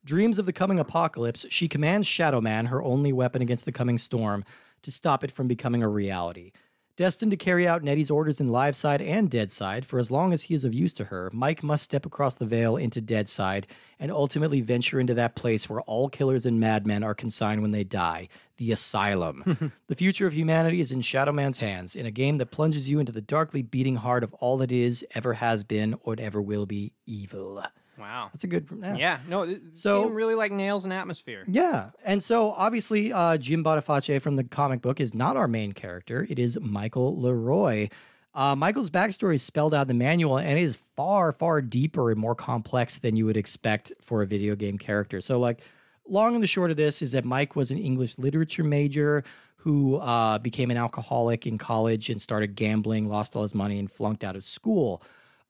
[0.06, 3.98] dreams of the coming apocalypse, she commands Shadow Man, her only weapon against the coming
[3.98, 4.44] storm,
[4.84, 6.52] to stop it from becoming a reality.
[6.96, 10.32] Destined to carry out Nettie's orders in Live Side and Dead Side for as long
[10.32, 13.28] as he is of use to her, Mike must step across the veil into Dead
[13.28, 13.66] Side
[14.00, 17.84] and ultimately venture into that place where all killers and madmen are consigned when they
[17.84, 19.74] die the Asylum.
[19.88, 23.00] the future of humanity is in Shadow Man's hands, in a game that plunges you
[23.00, 26.68] into the darkly beating heart of all that is, ever has been, or ever will
[26.68, 27.64] be evil.
[27.98, 28.30] Wow.
[28.34, 28.68] That's a good.
[28.82, 28.96] Yeah.
[28.96, 31.44] Yeah, no, So- game really like nails an atmosphere.
[31.48, 31.92] Yeah.
[32.04, 36.26] And so obviously, uh, Jim Boniface from the comic book is not our main character.
[36.30, 37.90] It is Michael Leroy.
[38.36, 42.10] Uh, Michael's backstory is spelled out in the manual and it is far, far deeper
[42.10, 45.22] and more complex than you would expect for a video game character.
[45.22, 45.60] So, like,
[46.10, 49.24] long and the short of this is that Mike was an English literature major
[49.58, 53.90] who uh, became an alcoholic in college and started gambling, lost all his money, and
[53.90, 55.02] flunked out of school.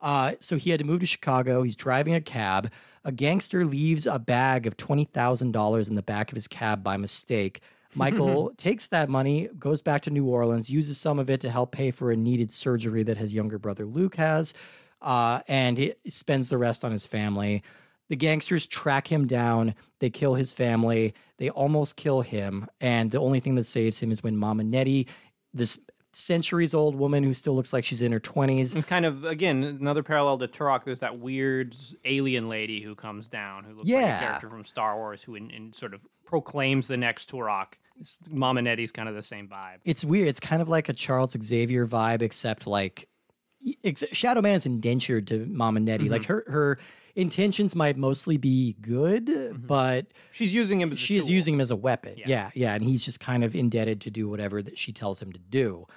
[0.03, 1.63] Uh, so he had to move to Chicago.
[1.63, 2.69] He's driving a cab.
[3.05, 7.61] A gangster leaves a bag of $20,000 in the back of his cab by mistake.
[7.95, 11.71] Michael takes that money, goes back to New Orleans, uses some of it to help
[11.71, 14.53] pay for a needed surgery that his younger brother Luke has,
[15.01, 17.63] uh, and he spends the rest on his family.
[18.09, 19.73] The gangsters track him down.
[19.99, 21.13] They kill his family.
[21.37, 22.67] They almost kill him.
[22.81, 25.07] And the only thing that saves him is when Mama Nettie,
[25.53, 25.79] this
[26.15, 29.63] centuries old woman who still looks like she's in her 20s, And kind of again
[29.63, 30.84] another parallel to Turok.
[30.86, 34.95] There's that weird alien lady who comes down, who looks like a character from Star
[34.95, 37.73] Wars, who in, in sort of proclaims the next Turok.
[37.99, 39.78] It's- Mama Nettie's kind of the same vibe.
[39.86, 40.28] it's weird.
[40.28, 43.08] It's kind of like a Charles Xavier vibe, except like
[43.84, 46.10] ex- Shadow Man is indentured to mom Mama Nettie.
[46.10, 46.34] Like mm-hmm.
[46.34, 46.80] her her
[47.15, 49.67] intentions might mostly be good, mm-hmm.
[49.67, 50.91] but She's using him.
[50.91, 51.36] As a she's tool.
[51.36, 52.15] using him as a weapon.
[52.17, 52.26] Yeah.
[52.28, 52.52] Yeah.
[52.54, 55.39] yeah, and he's just kind of indebted to do whatever that she tells him to
[55.39, 55.88] do.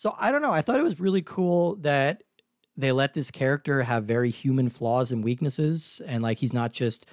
[0.00, 0.50] So I don't know.
[0.52, 2.22] I thought it was really cool that
[2.74, 7.04] they let this character have very human flaws and weaknesses, and like he's not just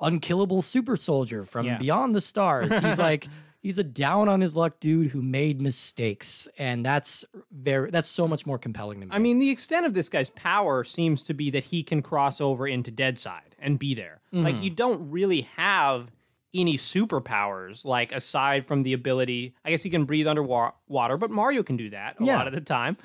[0.00, 1.78] unkillable super soldier from Yeah.
[1.78, 2.68] beyond the stars.
[2.78, 3.28] He's like
[3.60, 8.28] he's a down on his luck dude who made mistakes, and that's very that's so
[8.28, 9.12] much more compelling to me.
[9.12, 12.40] I mean, the extent of this guy's power seems to be that he can cross
[12.42, 14.20] over into Dead Side and be there.
[14.32, 14.64] Like Mm-hmm.
[14.64, 16.10] you don't really have
[16.54, 19.54] any superpowers, like aside from the ability.
[19.64, 22.36] I guess he can breathe underwater, but Mario can do that a Yeah.
[22.36, 22.96] lot of the time.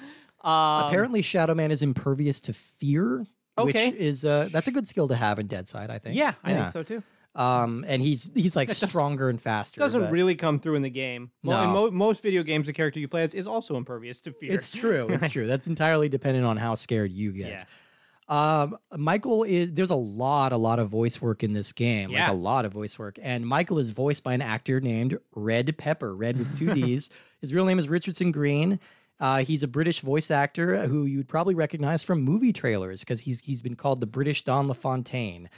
[0.44, 3.26] Um, apparently Shadow Man is impervious to fear.
[3.58, 3.92] Okay.
[3.92, 6.16] Which is uh, that's a good skill to have in Dead Side, I think.
[6.16, 7.04] yeah, I think so too.
[7.36, 9.80] Um, and he's he's like stronger and faster.
[9.80, 11.32] It doesn't but really come through in the game.
[11.44, 11.74] Mo- in No.
[11.74, 14.52] mo- most video games, the character you play as is also impervious to fear.
[14.54, 15.08] It's true.
[15.10, 15.46] It's true.
[15.48, 17.48] That's entirely dependent on how scared you get.
[17.50, 17.64] yeah.
[18.34, 22.10] Um, Michael is there's a lot, a lot of voice work in this game.
[22.10, 22.24] Yeah.
[22.24, 23.20] Like a lot of voice work.
[23.22, 27.10] And Michael is voiced by an actor named Redd Pepper, Red with two D's.
[27.42, 28.80] His real name is Richardson Green.
[29.20, 33.40] Uh, he's a British voice actor who you'd probably recognize from movie trailers because he's
[33.42, 35.50] he's been called the British Don LaFontaine.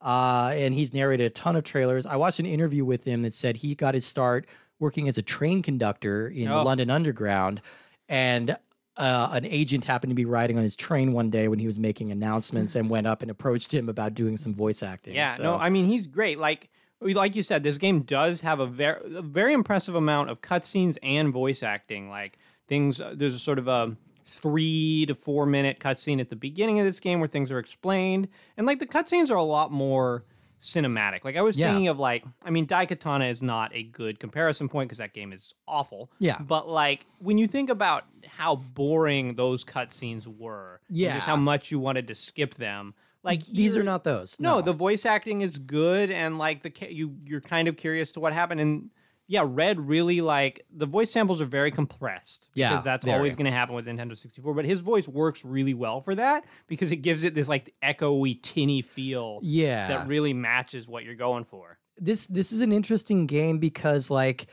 [0.00, 2.06] Uh, and he's narrated a ton of trailers.
[2.06, 4.46] I watched an interview with him that said he got his start
[4.78, 6.62] working as a train conductor in the Oh.
[6.62, 7.60] London Underground,
[8.08, 8.56] and
[9.00, 11.78] uh, an agent happened to be riding on his train one day when he was
[11.78, 15.14] making announcements and went up and approached him about doing some voice acting.
[15.14, 16.38] Yeah, So- no, I mean he's great.
[16.38, 16.68] Like
[17.00, 20.98] like you said, this game does have a very a very impressive amount of cutscenes
[21.02, 22.10] and voice acting.
[22.10, 26.78] Like things, there's a sort of a three to four minute cutscene at the beginning
[26.78, 30.24] of this game where things are explained, and like the cutscenes are a lot more
[30.60, 31.24] cinematic.
[31.24, 31.68] Like I was Yeah.
[31.70, 35.32] thinking of like, I mean, Daikatana is not a good comparison point because that game
[35.32, 36.10] is awful.
[36.18, 36.38] Yeah.
[36.38, 41.70] but like when you think about how boring those cutscenes were, and just how much
[41.70, 42.94] you wanted to skip them.
[43.22, 44.38] Like these are not those.
[44.40, 48.20] no, the voice acting is good, and like the you you're kind of curious to
[48.20, 48.60] what happened.
[48.62, 48.90] And
[49.30, 52.48] yeah, Redd really like the voice samples are very compressed.
[52.52, 53.16] Yeah, because that's very.
[53.16, 54.54] always going to happen with Nintendo 64.
[54.54, 58.42] But his voice works really well for that because it gives it this like echoey,
[58.42, 59.86] tinny feel yeah.
[59.86, 61.78] that really matches what you're going for.
[61.96, 64.48] this this is an interesting game because like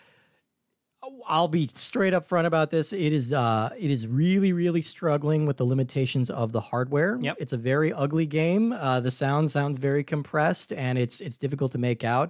[1.25, 2.93] I'll be straight up front about this.
[2.93, 7.17] It is uh it is really really struggling with the limitations of the hardware.
[7.19, 7.37] Yep.
[7.39, 8.73] It's a very ugly game.
[8.73, 12.29] Uh the sound sounds very compressed and it's it's difficult to make out.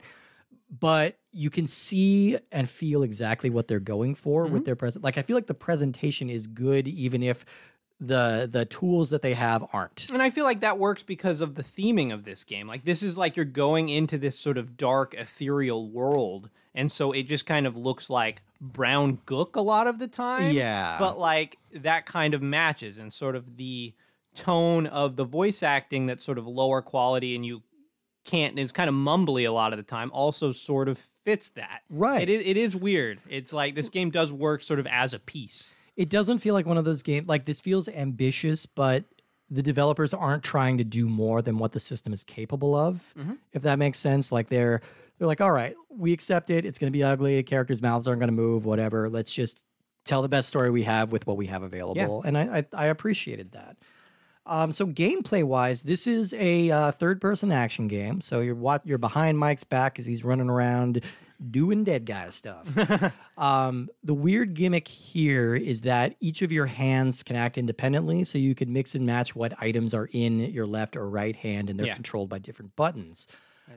[0.69, 4.63] But you can see and feel exactly what they're going for with mm-hmm.
[4.63, 5.03] their present.
[5.03, 7.45] Like I feel like the presentation is good even if
[7.99, 10.09] the the tools that they have aren't.
[10.11, 12.67] And I feel like that works because of the theming of this game.
[12.67, 17.11] Like this is like you're going into this sort of dark ethereal world, and so
[17.11, 20.51] it just kind of looks like brown gook a lot of the time.
[20.51, 20.97] Yeah.
[20.99, 23.93] But like that kind of matches and sort of the
[24.35, 27.63] tone of the voice acting that's sort of lower quality and you
[28.27, 31.49] can't and is kind of mumbly a lot of the time also sort of fits
[31.49, 31.81] that.
[31.89, 32.21] Right.
[32.21, 33.19] It is, it is weird.
[33.27, 35.75] It's like this game does work sort of as a piece.
[35.95, 39.03] It doesn't feel like one of those games like this feels ambitious, but
[39.49, 43.13] the developers aren't trying to do more than what the system is capable of.
[43.17, 43.33] Mm-hmm.
[43.53, 44.31] If that makes sense.
[44.31, 44.81] Like they're
[45.17, 46.65] they're like, all right, we accept it.
[46.65, 49.09] It's gonna be ugly, characters' mouths aren't gonna move, whatever.
[49.09, 49.63] Let's just
[50.05, 52.21] tell the best story we have with what we have available.
[52.23, 53.77] And I, I I appreciated that.
[54.47, 58.21] Um, so gameplay wise, this is a uh, third person action game.
[58.21, 61.03] So you're what you're behind Mike's back as he's running around
[61.51, 63.13] doing dead guy stuff.
[63.37, 68.37] um, the weird gimmick here is that each of your hands can act independently, so
[68.39, 71.77] you can mix and match what items are in your left or right hand, and
[71.79, 71.93] they're Yeah.
[71.95, 73.27] controlled by different buttons.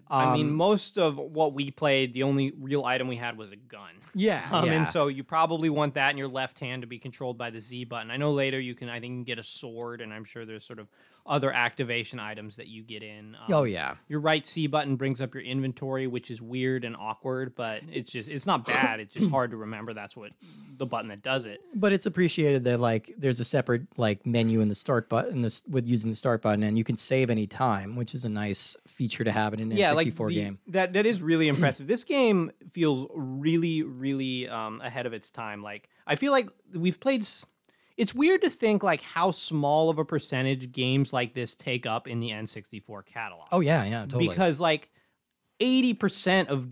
[0.08, 3.52] I mean, Um, most of what we played, the only real item we had was
[3.52, 3.90] a gun.
[4.14, 4.72] Yeah, Um, yeah.
[4.72, 7.60] And so you probably want that in your left hand to be controlled by the
[7.60, 8.10] Z button.
[8.10, 10.78] I know later you can, I think, get a sword, and I'm sure there's sort
[10.78, 10.88] of
[11.26, 13.36] other activation items that you get in.
[13.36, 16.96] Um, oh yeah, Your right C button brings up your inventory, which is weird and
[16.96, 19.00] awkward, but it's just, it's not bad.
[19.00, 20.32] It's just hard to remember that's what
[20.78, 21.60] the button that does it.
[21.74, 25.62] but it's appreciated that like there's a separate like menu in the start button this
[25.68, 28.76] with using the start button, and you can save any time, which is a nice
[28.86, 30.58] feature to have in an yeah, N64 like the- game.
[30.68, 31.86] That that is really impressive.
[31.86, 35.62] this game feels really, really um, ahead of its time.
[35.62, 37.22] Like I feel like we've played.
[37.22, 37.44] s-
[38.00, 42.08] It's weird to think like how small of a percentage games like this take up
[42.08, 43.48] in the N64 catalog.
[43.52, 44.28] Oh yeah, yeah, totally.
[44.28, 44.88] because like
[45.60, 46.66] eighty percent of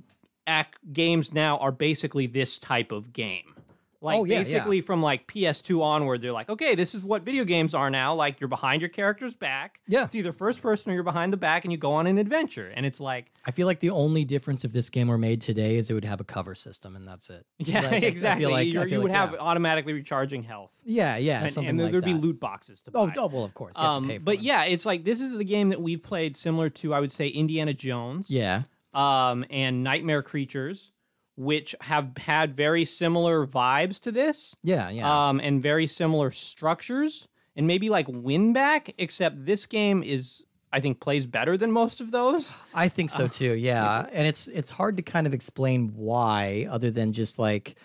[0.48, 3.54] ac- games now are basically this type of game.
[4.00, 4.42] Like Oh, yeah, yeah.
[4.44, 8.14] basically from like PS2 onward, they're like, okay, this is what video games are now.
[8.14, 9.80] Like you're behind your character's back.
[9.88, 10.04] Yeah.
[10.04, 12.70] It's either first person or you're behind the back and you go on an adventure.
[12.76, 15.76] And it's like, I feel like the only difference if this game were made today
[15.76, 17.44] is it would have a cover system, and that's it.
[17.58, 18.46] yeah, Like, I- I feel exactly.
[18.46, 19.38] like- I You're- feel you would like, have yeah.
[19.40, 20.78] automatically recharging health.
[20.84, 23.00] Yeah, yeah, And, something and there'd be loot boxes to buy.
[23.00, 23.74] Oh, oh, well, of course.
[23.76, 24.44] You have to Um, but them.
[24.44, 27.26] yeah, it's like this is the game that we've played similar to, I would say,
[27.28, 28.30] Indiana Jones.
[28.30, 28.62] yeah,
[28.94, 30.92] um, and Nightmare Creatures,
[31.38, 35.28] which have had very similar vibes to this, yeah, yeah.
[35.28, 40.98] um, and very similar structures, and maybe like Winback, except this game is, I think,
[40.98, 42.56] plays better than most of those.
[42.74, 43.54] I think uh, so too.
[43.54, 47.76] Yeah, and it's it's hard to kind of explain why, other than just like,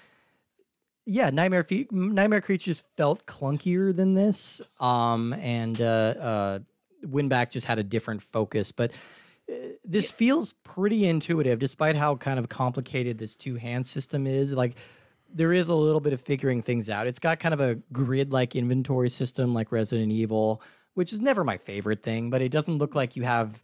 [1.06, 6.60] yeah, Nightmare Fe- Nightmare Creatures felt clunkier than this, um, and uh, uh,
[7.06, 8.92] Winback just had a different focus, but.
[9.84, 14.53] This feels pretty intuitive, despite how kind of complicated this two hand system is.
[14.53, 14.75] Like,
[15.34, 17.08] there is a little bit of figuring things out.
[17.08, 20.62] It's got kind of a grid like inventory system, like Resident Evil,
[20.93, 23.62] which is never my favorite thing, but it doesn't look like you have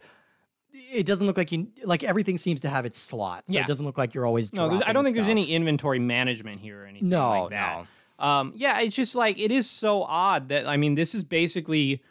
[0.72, 3.48] it doesn't look like you like everything seems to have its slot.
[3.48, 3.62] So Yeah.
[3.62, 6.82] it doesn't look like you're always No, I don't think there's any inventory management here
[6.82, 7.86] or anything No, like that.
[8.18, 12.02] Um, yeah, it's just like it is so odd that I mean, this is basically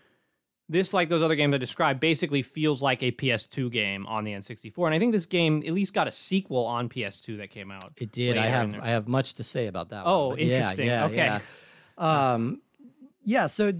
[0.69, 4.31] this, like those other games I described, basically feels like a PS2 game on the
[4.33, 7.71] N64, and I think this game at least got a sequel on PS2 that came
[7.71, 7.91] out.
[7.97, 8.37] It did.
[8.37, 8.79] I have.
[8.79, 10.37] I have much to say about that Oh, one.
[10.37, 10.85] but yeah, interesting.
[10.87, 11.15] Yeah, Okay.
[11.15, 11.39] yeah.
[11.97, 12.61] Um
[13.25, 13.73] yeah, so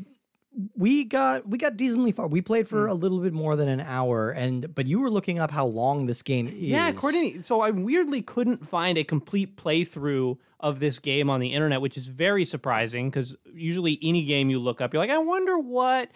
[0.76, 2.28] we got we got decently far.
[2.28, 5.40] We played for a little bit more than an hour and but you were looking
[5.40, 6.54] up how long this game is.
[6.56, 11.54] Yeah, according so I weirdly couldn't find a complete playthrough of this game on the
[11.54, 15.20] internet, which is very surprising because usually any game you look up, you're like, I
[15.20, 16.10] wonder what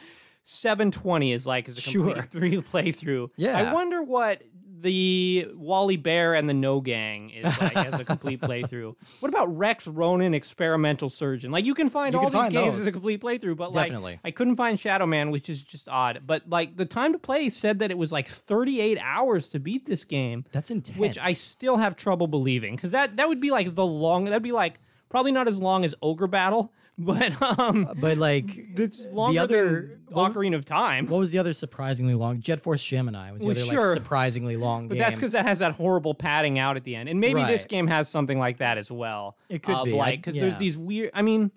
[0.44, 2.22] 720 is like as a complete Sure.
[2.30, 3.30] three playthrough.
[3.38, 3.58] Yeah.
[3.58, 4.42] I wonder what
[4.82, 8.94] the Wally Bear and the No Gang is like as a complete playthrough.
[9.22, 11.52] What about Rex Ronan Experimental Surgeon?
[11.52, 12.80] Like you can find You all can these find games those.
[12.80, 14.20] as a complete playthrough, but like Definitely.
[14.26, 16.24] I couldn't find Shadow Man, which is just odd.
[16.28, 19.86] But like the time to play said that it was like 38 hours to beat
[19.86, 20.98] this game That's intense.
[21.00, 24.44] which I still have trouble believing because that that would be like the long that'd
[24.44, 28.46] be like probably not as long as Ogre Battle, but um, but like
[28.78, 31.08] it's longer other- than Ocarina of Time.
[31.08, 32.40] what was the other surprisingly long?
[32.40, 33.88] Jet Force Gemini was the Well, other sure.
[33.90, 35.00] like surprisingly long But game.
[35.00, 37.88] that's because that has that horrible padding out at the end, and maybe this game
[37.88, 39.38] has something like that as well.
[39.50, 39.94] It could of be.
[39.94, 41.10] Like because there's these weird.
[41.16, 41.52] I mean,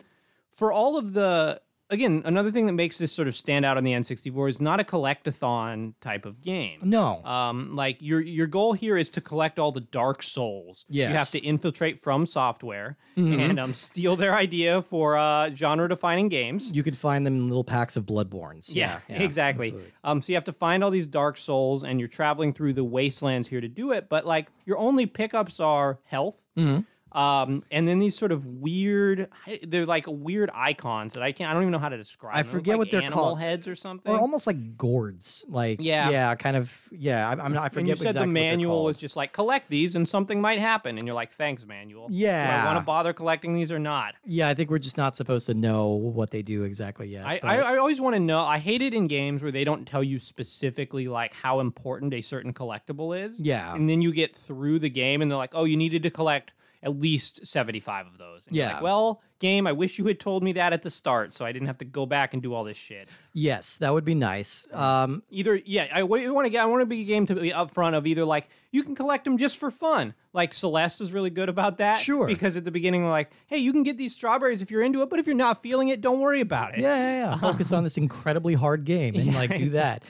[0.51, 3.85] for all of the again, another thing that makes this sort of stand out on
[3.85, 6.81] the N64 is not a collectathon type of game.
[6.83, 7.25] no.
[7.25, 10.85] Um, like your your goal here is to collect all the Dark Souls.
[10.88, 11.11] Yes.
[11.11, 13.38] you have to infiltrate FromSoftware Mhm.
[13.38, 16.72] and um, steal their idea for uh, genre-defining games.
[16.72, 18.75] you could find them in little packs of Bloodbornes.
[18.75, 19.66] yeah, Yeah, yeah, exactly.
[19.68, 19.92] absolutely.
[20.05, 22.85] Um, so you have to find all these Dark Souls, and you're traveling through the
[22.85, 24.09] wastelands here to do it.
[24.09, 26.42] But like your only pickups are health.
[26.57, 26.85] Mhm.
[27.16, 29.29] Um, and then these sort of weird,
[29.62, 32.37] they're like weird icons that I can't, I don't even know how to describe.
[32.37, 32.50] I them.
[32.52, 33.38] Forget like what they're animal called.
[33.40, 34.12] heads or something.
[34.12, 35.44] or almost like gourds.
[35.48, 36.11] Like Yeah.
[36.11, 36.88] yeah, kind of.
[36.92, 37.62] Yeah, I'm, I'm not.
[37.62, 40.40] I and forget you said exactly the manual was just like collect these and something
[40.40, 42.09] might happen, and you're like, thanks, manual.
[42.09, 42.64] Do I Yeah.
[42.66, 44.14] want to bother collecting these or not?
[44.24, 47.26] Yeah, I think we're just not supposed to know what they do exactly yet.
[47.26, 48.40] I, I, I always want to know.
[48.40, 52.20] I hate it in games where they don't tell you specifically like how important a
[52.20, 53.40] certain collectible is.
[53.40, 53.74] Yeah.
[53.74, 56.52] and then you get through the game and they're like, "Oh, you needed to collect
[56.87, 58.75] at least seventy-five of those." And Yeah.
[58.75, 61.53] like, well, game, I wish you had told me that at the start, so I
[61.53, 63.07] didn't have to go back and do all this shit.
[63.35, 64.66] yes, that would be nice.
[64.72, 66.62] Um, Either, yeah, I want to get.
[66.62, 69.25] I want to be a game to be upfront of either like you can collect
[69.25, 70.14] them just for fun.
[70.33, 71.99] Like Celeste is really good about that.
[71.99, 72.27] Sure.
[72.27, 75.11] because at the beginning, like, "Hey, you can get these strawberries if you're into it,
[75.11, 77.37] but if you're not feeling it, don't worry about it." yeah, yeah, yeah.
[77.37, 80.03] Focus on this incredibly hard game and Yeah, like do that.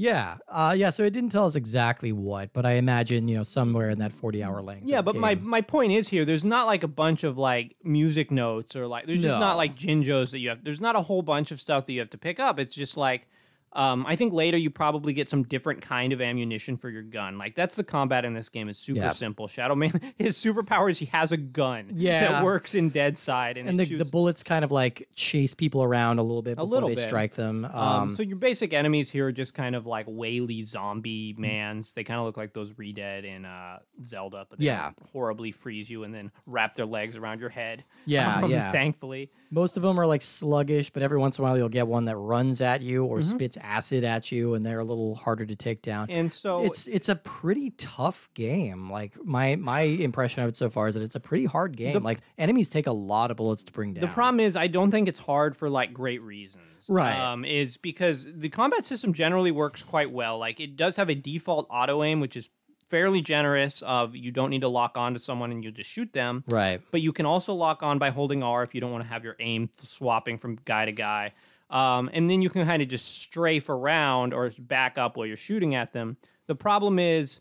[0.00, 0.88] Yeah, uh, yeah.
[0.88, 4.14] So it didn't tell us exactly what, but I imagine you know somewhere in that
[4.14, 4.88] forty-hour length.
[4.88, 6.24] Yeah, but my my point is here.
[6.24, 9.74] There's not like a bunch of like music notes or like there's just not like
[9.76, 10.64] jinjos that you have.
[10.64, 12.58] There's not a whole bunch of stuff that you have to pick up.
[12.58, 13.28] It's just like.
[13.72, 17.38] Um, I think later you probably get some different kind of ammunition for your gun.
[17.38, 19.12] Like that's the combat in this game is super Yeah.
[19.12, 19.46] simple.
[19.46, 22.20] Shadow Man, his superpower is he has a gun Yeah.
[22.32, 25.84] that works in Dead Side and, and the, the bullets kind of like chase people
[25.84, 27.02] around a little bit before little they bit.
[27.04, 27.64] strike them.
[27.64, 31.92] Um, Um, so your basic enemies here are just kind of like whaley zombie mans.
[31.92, 34.90] They kind of look like those Redead in uh, Zelda, but they Yeah.
[35.12, 37.84] horribly freeze you and then wrap their legs around your head.
[38.04, 38.72] Yeah, Um, yeah.
[38.72, 41.86] Thankfully, most of them are like sluggish, but every once in a while you'll get
[41.86, 43.24] one that runs at you or Mhm.
[43.24, 46.10] spits acid at you, and they're a little harder to take down.
[46.10, 48.90] and so it's it's a pretty tough game.
[48.90, 51.92] Like my my impression of it so far is that it's a pretty hard game.
[51.92, 54.02] The- like enemies take a lot of bullets to bring down.
[54.02, 56.64] the problem is I don't think it's hard for like great reasons.
[56.88, 57.14] Right.
[57.18, 60.38] Um, is because the combat system generally works quite well.
[60.38, 62.48] Like it does have a default auto aim, which is
[62.88, 63.82] fairly generous.
[63.82, 66.42] Of you don't need to lock on to someone and you just shoot them.
[66.48, 66.80] right.
[66.90, 69.24] but you can also lock on by holding R if you don't want to have
[69.24, 71.32] your aim swapping from guy to guy.
[71.70, 75.36] Um, and then you can kind of just strafe around or back up while you're
[75.36, 76.16] shooting at them.
[76.46, 77.40] The problem is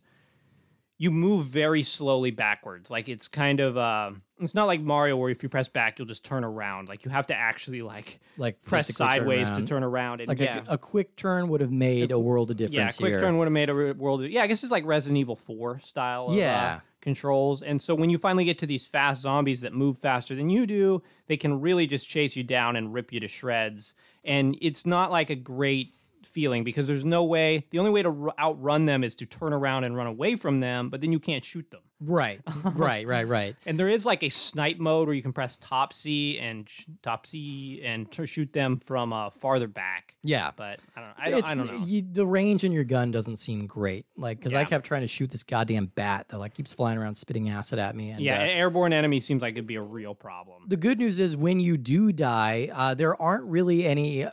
[0.98, 2.92] you move very slowly backwards.
[2.92, 6.08] Like it's kind of uh, it's not like Mario where if you press back you'll
[6.08, 6.90] just turn around.
[6.90, 10.22] Like you have to actually like Like press physically turn sideways to turn around.
[10.22, 13.00] And Like yeah, a, a quick turn would have made a world of difference.
[13.00, 13.20] yeah, quick here.
[13.22, 14.24] turn would have made a world.
[14.24, 16.28] Of, yeah, I guess it's like Resident Evil Four style.
[16.28, 16.80] Of, uh, Yeah.
[17.02, 17.62] controls.
[17.62, 20.68] And so when you finally get to these fast zombies that move faster than you
[20.68, 23.96] do, they can really just chase you down and rip you to shreds.
[24.24, 27.66] And it's not like a great feeling because there's no way.
[27.72, 30.60] The only way to r- outrun them is to turn around and run away from
[30.60, 31.82] them, but then you can't shoot them.
[32.02, 32.40] Right.
[32.64, 33.06] right.
[33.06, 33.28] Right.
[33.28, 33.56] Right.
[33.66, 36.86] And there is like a snipe mode where you can press top C and sh-
[37.02, 40.16] top C and t- shoot them from uh, farther back.
[40.24, 40.52] Yeah.
[40.56, 41.12] But I don't.
[41.18, 41.86] I don't, I don't know.
[41.86, 44.06] You, the range in your gun doesn't seem great.
[44.16, 47.16] Like, because I kept trying to shoot this goddamn bat that like keeps flying around,
[47.16, 48.12] spitting acid at me.
[48.12, 50.64] And, yeah, uh, an airborne enemy seems like it'd be a real problem.
[50.70, 54.26] the good news is when you do die, uh, there aren't really any.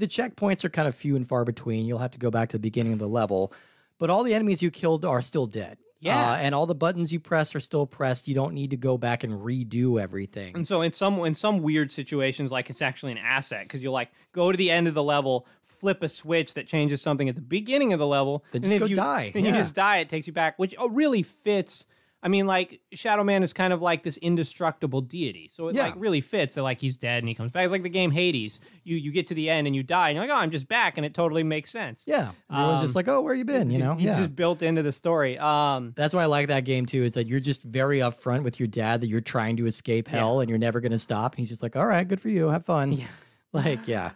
[0.00, 1.86] The checkpoints are kind of few and far between.
[1.86, 3.52] You'll have to go back to the beginning of the level,
[3.98, 5.78] but all the enemies you killed are still dead.
[6.00, 6.32] Yeah.
[6.32, 8.26] uh, and all the buttons you pressed are still pressed.
[8.26, 10.56] You don't need to go back and redo everything.
[10.56, 13.92] And so in some in some weird situations, like it's actually an asset because you'll
[13.92, 17.34] like go to the end of the level, flip a switch that changes something at
[17.34, 19.74] the beginning of the level, Then and just if go you die, and you just
[19.74, 21.86] die, it takes you back, which oh, really fits.
[22.22, 25.84] I mean, like Shadow Man is kind of like this indestructible deity, so it Yeah.
[25.84, 27.64] like really fits that like he's dead and he comes back.
[27.64, 28.60] It's like the game Hades.
[28.84, 30.68] You you get to the end and you die, and you're like, oh, I'm just
[30.68, 32.04] back, and it totally makes sense.
[32.06, 34.18] yeah, everyone's just Um, like, "Oh, where you been?" You know, he's yeah.
[34.18, 35.38] just built into the story.
[35.38, 37.04] Um, That's why I like that game too.
[37.04, 40.40] Is that you're just very upfront with your dad that you're trying to escape hell
[40.40, 41.32] and you're never going to stop.
[41.32, 42.48] And He's just like, "All right, good for you.
[42.48, 43.06] Have fun." Yeah.
[43.52, 44.10] Like, yeah.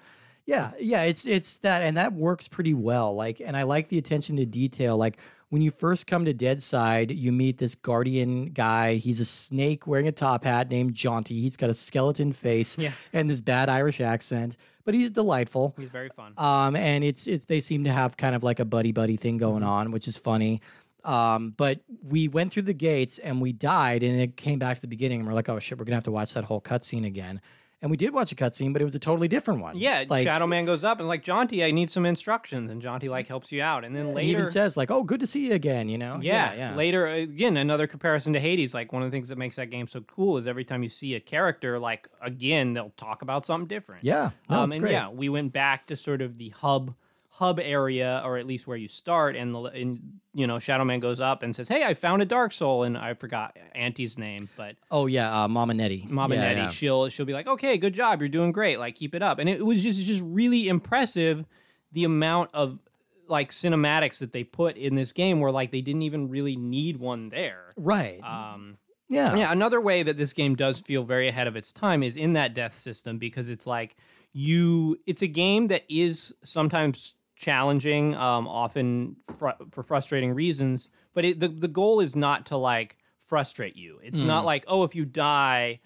[0.46, 3.14] Yeah, yeah, it's it's that and that works pretty well.
[3.16, 4.96] Like and I like the attention to detail.
[4.98, 5.18] Like
[5.54, 8.96] when you first come to Dead Side, you meet this guardian guy.
[8.96, 11.40] He's a snake wearing a top hat named Jaunty.
[11.40, 12.90] He's got a skeleton face Yeah.
[13.12, 15.72] and this bad Irish accent, but he's delightful.
[15.78, 16.32] he's very fun.
[16.38, 19.36] Um, and it's it's they seem to have kind of like a buddy buddy thing
[19.38, 19.70] going Mm-hmm.
[19.70, 20.60] on, which is funny.
[21.04, 24.80] Um, but we went through the gates and we died, and it came back to
[24.80, 27.06] the beginning, and we're like, oh shit, we're gonna have to watch that whole cutscene
[27.06, 27.40] again.
[27.84, 29.76] And we did watch a cutscene, but it was a totally different one.
[29.76, 33.10] Yeah, like Shadow Man goes up and like Jaunty, I need some instructions, and Jaunty
[33.10, 35.48] like helps you out, and then he later even says like, oh, good to see
[35.48, 35.90] you again.
[35.90, 36.18] You know?
[36.22, 36.74] Yeah, yeah.
[36.74, 38.72] Later, again, another comparison to Hades.
[38.72, 40.88] Like one of the things that makes that game so cool is every time you
[40.88, 44.02] see a character, like again, they'll talk about something different.
[44.02, 44.92] Yeah, no, um, and great.
[44.92, 46.94] yeah, we went back to sort of the hub
[47.38, 51.00] hub area, or at least where you start, and the and you know Shadow Man
[51.00, 54.48] goes up and says, "Hey, I found a Dark Soul," and I forgot Auntie's name,
[54.56, 56.06] but Oh yeah, uh, Mama Nettie.
[56.08, 56.68] Mama yeah, Nettie, yeah.
[56.70, 58.78] she'll she'll be like, "Okay, good job, you're doing great.
[58.78, 61.44] Like, keep it up." And it was just just really impressive
[61.90, 62.78] the amount of
[63.26, 66.98] like cinematics that they put in this game, where like they didn't even really need
[66.98, 67.72] one there.
[67.76, 68.22] Right.
[68.22, 69.34] Um, Yeah.
[69.34, 72.34] Yeah, another way that this game does feel very ahead of its time is in
[72.34, 73.96] that death system because it's like
[74.32, 81.24] you it's a game that is sometimes challenging um often fr- for frustrating reasons but
[81.24, 83.98] it, the the goal is not to like frustrate you.
[84.02, 85.80] It's not like oh if you die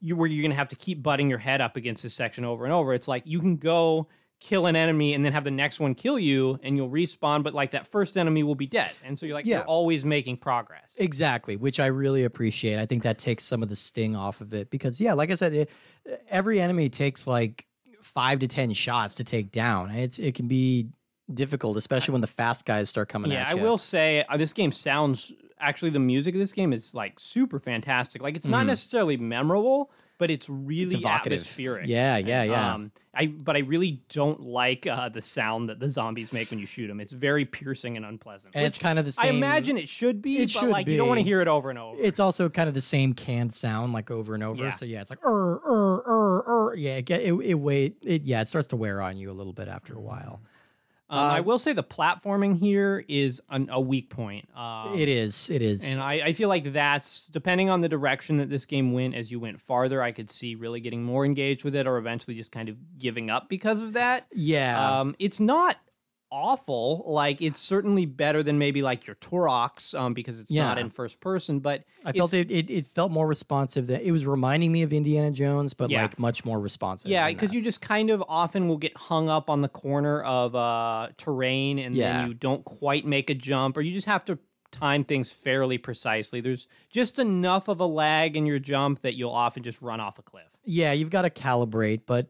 [0.00, 2.64] you where you're to have to keep butting your head up against this section over
[2.64, 2.94] and over.
[2.94, 4.08] It's like you can go
[4.40, 7.52] kill an enemy and then have the next one kill you and you'll respawn but
[7.52, 8.90] like that first enemy will be dead.
[9.04, 9.58] And so you're like Yeah.
[9.58, 10.94] you're always making progress.
[10.96, 12.78] Exactly, which I really appreciate.
[12.78, 15.34] I think that takes some of the sting off of it because, yeah, like I
[15.34, 15.70] said, it,
[16.30, 17.66] every enemy takes like
[18.14, 19.90] five to ten shots to take down.
[19.90, 20.88] It's it can be
[21.32, 24.72] difficult, especially when the fast guys start coming Yeah, I will say uh, this game
[24.72, 28.22] sounds actually the music of this game is like super fantastic.
[28.22, 31.38] Like it's not necessarily memorable, but it's really evocative.
[31.38, 31.88] atmospheric.
[31.88, 32.74] Yeah, yeah, yeah.
[32.74, 36.58] Um, I but I really don't like uh, the sound that the zombies make when
[36.58, 37.00] you shoot them.
[37.00, 38.54] It's very piercing and unpleasant.
[38.54, 39.34] And it's kind of the same.
[39.34, 41.48] I imagine it should be, It but should like you don't want to hear it
[41.48, 41.96] over and over.
[41.98, 44.62] It's also kind of the same canned sound, like over and over.
[44.62, 44.70] Yeah.
[44.72, 45.89] So yeah, it's like er er
[46.74, 49.52] Yeah, it it, it wait it yeah, it starts to wear on you a little
[49.52, 50.40] bit after a while.
[51.08, 54.48] um, I will say the platforming here is an, a weak point.
[54.56, 55.92] Um, It is, it is.
[55.92, 59.30] And I, I feel like that's depending on the direction that this game went as
[59.32, 62.52] you went farther, I could see really getting more engaged with it or eventually just
[62.52, 64.26] kind of giving up because of that.
[64.32, 65.76] yeah, Um, it's not
[66.30, 67.02] awful.
[67.06, 71.20] Like it's certainly better than maybe like your Turoks, um, because it's not in first
[71.20, 72.70] person, but I felt it, it.
[72.70, 73.88] It felt more responsive.
[73.88, 76.02] That it was reminding me of Indiana Jones, but Yeah.
[76.02, 77.10] like much more responsive.
[77.10, 80.54] yeah, because you just kind of often will get hung up on the corner of
[80.54, 82.18] uh, terrain and Yeah.
[82.18, 84.38] then you don't quite make a jump, or you just have to
[84.70, 86.40] time things fairly precisely.
[86.40, 90.18] There's just enough of a lag in your jump that you'll often just run off
[90.20, 90.46] a cliff.
[90.64, 92.28] yeah, you've got to calibrate, but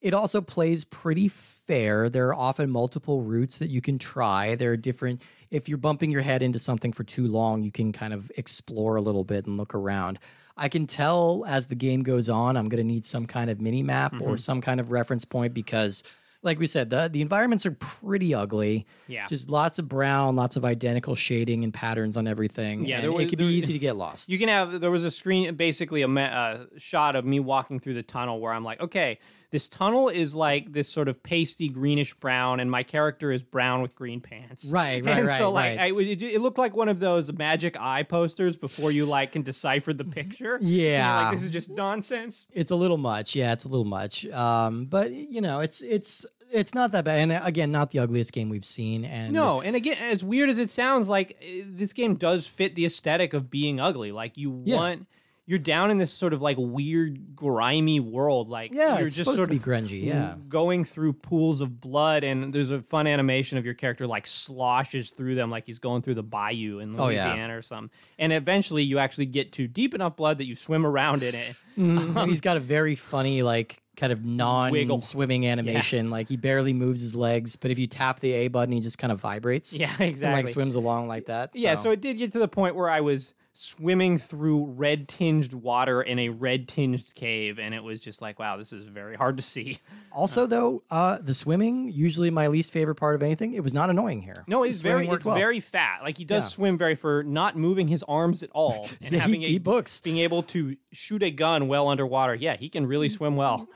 [0.00, 1.28] it also plays pretty
[1.70, 2.08] fair.
[2.10, 4.56] There are often multiple routes that you can try.
[4.56, 5.22] There are different.
[5.50, 8.96] If you're bumping your head into something for too long, you can kind of explore
[8.96, 10.18] a little bit and look around.
[10.56, 13.60] I can tell as the game goes on, I'm going to need some kind of
[13.60, 14.22] mini map Mm-hmm.
[14.28, 16.02] or some kind of reference point because,
[16.42, 18.84] like we said, the the environments are pretty ugly.
[19.06, 19.26] Yeah.
[19.28, 22.84] Just lots of brown, lots of identical shading and patterns on everything.
[22.84, 24.28] Yeah, and was- it could be easy to get lost.
[24.28, 27.94] You can have there was a screen, basically a uh, shot of me walking through
[27.94, 29.18] the tunnel where I'm like, okay,
[29.50, 33.82] this tunnel is like this sort of pasty greenish brown, and my character is brown
[33.82, 34.70] with green pants.
[34.72, 35.92] Right, right, and right, So like, right.
[35.92, 39.42] I, it, it looked like one of those magic eye posters before you like can
[39.42, 40.54] decipher the picture.
[40.56, 41.16] And you're Yeah.
[41.24, 42.46] like this is just nonsense.
[42.52, 43.34] It's a little much.
[43.34, 44.24] Yeah, it's a little much.
[44.26, 47.18] Um, but you know, it's it's it's not that bad.
[47.20, 49.04] And uh, again, not the ugliest game we've seen.
[49.04, 52.74] And No, and again, as weird as it sounds, like eh, this game does fit
[52.74, 54.10] the aesthetic of being ugly.
[54.12, 54.76] Like you Yeah.
[54.76, 55.06] want.
[55.50, 58.48] You're down in this sort of like weird, grimy world.
[58.48, 60.04] Like yeah, you're it's just supposed sort to be of grungy.
[60.04, 64.28] Yeah, going through pools of blood and there's a fun animation of your character like
[64.28, 67.24] sloshes through them like he's going through the bayou in Oh, yeah.
[67.26, 67.90] Louisiana or something.
[68.16, 71.56] And eventually you actually get to deep enough blood that you swim around in it.
[71.78, 72.14] Mhm.
[72.16, 76.10] And he's got a very funny like kind of non-swimming animation.
[76.10, 78.98] Like he barely moves his legs, but if you tap the A button, he just
[78.98, 79.76] kind of vibrates.
[79.78, 80.42] Yeah, and exactly.
[80.42, 81.50] like swims along like that.
[81.54, 85.52] yeah, so it did get to the point where I was swimming through red tinged
[85.52, 89.14] water in a red tinged cave and it was just like wow this is very
[89.14, 89.78] hard to see
[90.12, 93.52] also though, uh, the swimming usually my least favorite part of anything.
[93.52, 94.44] It was not annoying here.
[94.46, 95.34] no The it's very it's well.
[95.36, 96.48] very fat like he does Yeah.
[96.48, 99.58] swim very for not moving his arms at all and Yeah, he- having he a
[99.58, 100.00] books.
[100.00, 103.68] being able to shoot a gun well underwater yeah he can really swim well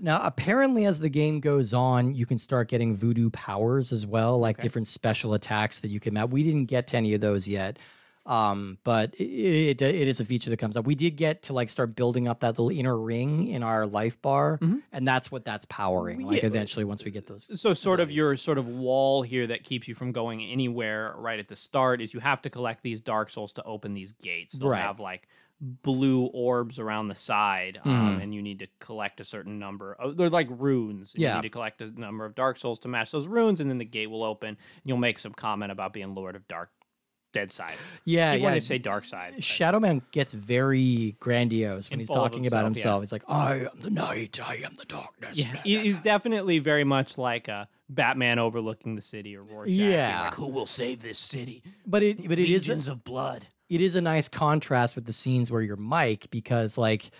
[0.00, 4.38] Now, apparently, as the game goes on, you can start getting voodoo powers as well,
[4.38, 4.62] like Okay.
[4.62, 6.30] different special attacks that you can map.
[6.30, 7.80] We didn't get to any of those yet,
[8.28, 10.86] um, but it, it, it is a feature that comes up.
[10.86, 14.20] We did get to like start building up that little inner ring in our life
[14.22, 14.60] bar,
[14.92, 16.20] and that's what that's powering.
[16.26, 16.46] Like Yeah.
[16.48, 17.60] eventually, once we get those.
[17.60, 21.38] So sort of your sort of wall here that keeps you from going anywhere right
[21.40, 24.54] at the start is you have to collect these Dark Souls to open these gates.
[24.58, 24.82] They'll Right.
[24.82, 25.26] have like
[25.60, 28.22] blue orbs around the side, um, Mhm.
[28.22, 29.94] and you need to collect a certain number.
[29.94, 31.14] Of, they're like runes.
[31.16, 31.30] Yeah.
[31.30, 33.78] You need to collect a number of Dark Souls to match those runes, and then
[33.78, 34.50] the gate will open.
[34.50, 36.70] And you'll make some comment about being Lord of Dark
[37.32, 37.74] Dead Side.
[38.04, 38.54] Yeah, you yeah.
[38.54, 39.44] to say Dark Side.
[39.44, 43.02] Shadow Man gets very grandiose when he's talking about himself, yeah.
[43.02, 46.84] He's like, "I am the night, I am the darkness." Yeah, he- he's definitely very
[46.84, 49.72] much like a Batman overlooking the city or Rorschach.
[49.74, 50.22] Yeah.
[50.24, 51.62] like, who will save this city?
[51.86, 53.46] but it but it is Legions of blood.
[53.68, 57.10] it is a nice contrast with the scenes where you're Mike because like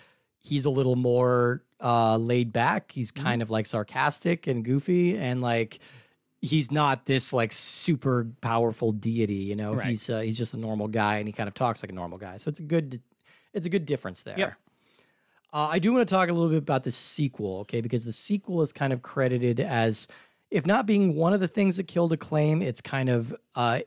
[0.41, 2.91] he's a little more uh laid back.
[2.91, 3.23] He's Mm-hmm.
[3.25, 5.79] kind of like sarcastic and goofy and like
[6.41, 9.73] he's not this like super powerful deity, you know.
[9.73, 9.87] Right.
[9.87, 12.17] He's uh, he's just a normal guy and he kind of talks like a normal
[12.17, 12.37] guy.
[12.37, 13.01] So it's a good
[13.53, 14.37] it's a good difference there.
[14.37, 14.53] Yep.
[15.51, 17.81] Uh, I do want to talk a little bit about the sequel, okay?
[17.81, 20.07] Because the sequel is kind of credited as,
[20.51, 23.79] if not being one of the things that killed Acclaim, it's kind of uh,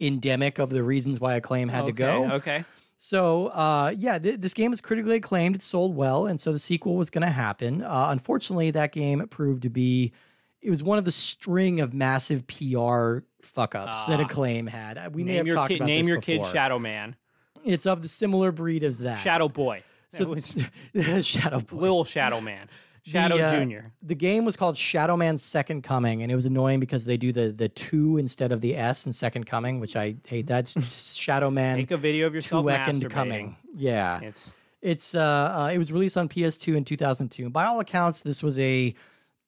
[0.00, 2.32] endemic of the reasons why Acclaim had to go.
[2.32, 2.62] Okay.
[2.98, 5.54] So, uh, yeah, th- this game was critically acclaimed.
[5.54, 7.82] It sold well, and so the sequel was going to happen.
[7.82, 10.12] Uh, unfortunately, that game proved to be
[10.60, 14.24] it was one of the string of massive PR fuck ups that Ah.
[14.24, 14.98] Acclaim had.
[14.98, 15.76] Uh, We may name have your talked kid.
[15.76, 16.44] about Name your kid.
[16.46, 17.16] Shadow Man.
[17.64, 19.16] It's of the similar breed as that.
[19.16, 19.82] Shadow Boy.
[20.10, 20.58] So- was
[21.26, 21.76] Shadow Boy.
[21.76, 22.68] Lil Shadow Man.
[23.04, 23.92] Shadow uh, Junior.
[24.02, 27.30] The game was called Shadow Man's Second Coming, and it was annoying because they do
[27.32, 30.46] the the two instead of the S in Second Coming, which I hate.
[30.46, 32.66] That's Shadow Man Make a video of yourself.
[32.68, 33.56] Second Coming.
[33.76, 37.44] Yeah, It's it's uh, uh, it was released on PS2 in 2002.
[37.44, 38.94] And By all accounts, this was a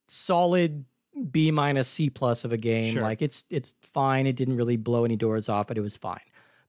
[0.07, 0.85] solid
[1.31, 2.95] B minus C plus of a game.
[2.95, 3.03] Sure.
[3.03, 4.27] Like it's it's fine.
[4.27, 6.21] It didn't really blow any doors off, but it was fine.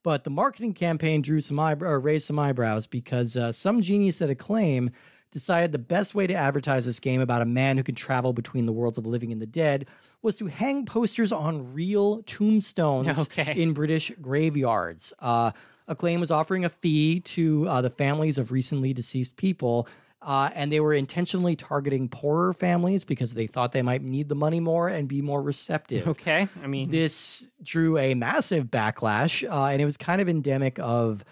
[0.04, 4.22] But the marketing campaign drew some eyebrow or raised some eyebrows because uh, some genius
[4.22, 4.90] at Acclaim
[5.32, 8.66] decided the best way to advertise this game about a man who can travel between
[8.66, 9.86] the worlds of the living and the dead
[10.22, 13.54] was to hang posters on real tombstones Okay.
[13.62, 15.14] in British graveyards.
[15.20, 15.52] Uh,
[15.88, 19.88] Acclaim was offering a fee to uh, the families of recently deceased people,
[20.22, 24.36] uh, and they were intentionally targeting poorer families because they thought they might need the
[24.36, 26.08] money more and be more receptive.
[26.08, 26.48] okay.
[26.64, 31.24] I mean, This drew a massive backlash, uh, and it was kind of endemic of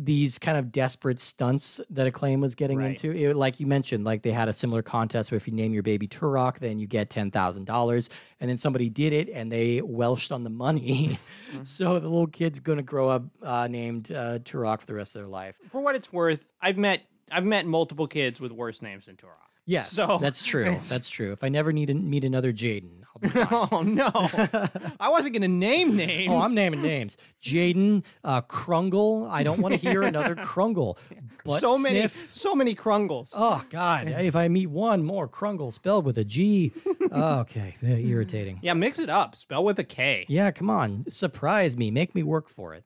[0.00, 2.90] these kind of desperate stunts that Acclaim was getting Right.
[2.90, 3.10] into.
[3.10, 5.82] It, like you mentioned, like they had a similar contest where if you name your
[5.82, 8.08] baby Turok, then you get ten thousand dollars,
[8.38, 11.18] and then somebody did it and they welched on the money.
[11.50, 11.62] Mm-hmm.
[11.64, 15.22] so the little kid's gonna grow up uh, named uh, Turok for the rest of
[15.22, 15.58] their life.
[15.68, 19.34] for what it's worth, I've met I've met multiple kids with worse names than Turok.
[19.66, 20.64] Yes, So, that's true.
[20.64, 21.30] That's true.
[21.32, 23.68] If I never need to meet another Jaden, I'll be fine.
[23.70, 24.10] Oh no!
[24.98, 26.32] I wasn't gonna name names.
[26.32, 27.18] Oh, I'm naming names.
[27.44, 29.28] Jaden, uh, Krungle.
[29.28, 30.96] I don't want to hear another Krungle.
[31.44, 32.32] Butt so many, sniff.
[32.32, 33.32] so many Krungles.
[33.36, 34.08] Oh God!
[34.08, 36.72] If I meet one more Krungle spelled with a G,
[37.12, 38.60] oh, okay, yeah, irritating.
[38.62, 39.36] Yeah, mix it up.
[39.36, 40.24] Spell with a K.
[40.30, 42.84] Yeah, come on, surprise me, make me work for it.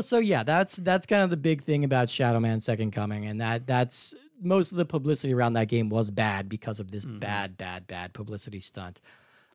[0.00, 3.40] So yeah, that's that's kind of the big thing about Shadow Man Second Coming, and
[3.40, 7.56] that that's most of the publicity around that game was bad because of this bad,
[7.56, 9.00] bad, bad publicity stunt.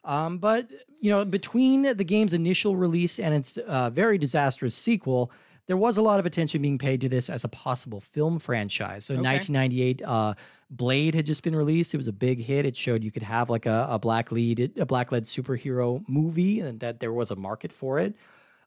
[0.05, 0.69] Um, but
[1.01, 5.31] you know, between the game's initial release and its uh, very disastrous sequel,
[5.67, 9.05] there was a lot of attention being paid to this as a possible film franchise.
[9.05, 9.35] So in Okay.
[9.35, 10.33] 1998, uh,
[10.69, 11.93] Blade had just been released.
[11.93, 12.65] It was a big hit.
[12.65, 16.59] It showed you could have like a, a black lead, a black led superhero movie,
[16.59, 18.13] and that there was a market for it.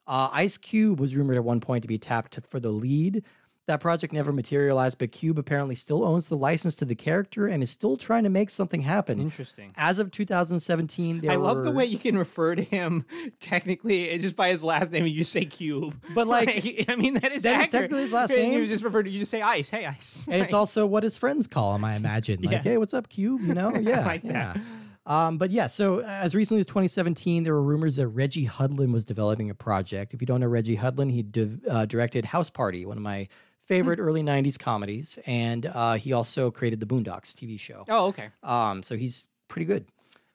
[0.06, 3.22] Uh, Ice Cube was rumored at one point to be tapped to- for the lead.
[3.66, 7.64] That project never materialized, but Cube apparently still owns the license to the character and
[7.64, 9.18] is still trying to make something happen.
[9.18, 9.72] Interesting.
[9.76, 13.04] As of 2017, there I love the way you can refer to him
[13.40, 16.00] technically eh, just by his last name and you say Cube.
[16.14, 16.48] But, like,
[16.88, 17.70] I mean that is that is accurate.
[17.72, 18.60] technically his last name.
[18.60, 19.68] You just refer to you just say Ice.
[19.68, 20.28] Hey Ice.
[20.30, 22.42] and it's also what his friends call him, I imagine.
[22.42, 22.62] Like, Yeah.
[22.62, 23.40] hey, what's up, Cube?
[23.42, 24.52] You know, yeah, like yeah.
[24.52, 24.60] that.
[25.06, 29.04] Um, but yeah, so as recently as 2017, there were rumors that Reggie Hudlin was
[29.04, 30.12] developing a project.
[30.12, 33.28] If you don't know Reggie Hudlin, he div- uh, directed House Party, one of my
[33.60, 37.84] favorite early 90s comedies, and uh, he also created the Boondocks TV show.
[37.88, 38.28] Oh, okay.
[38.42, 39.86] Um, so he's pretty good.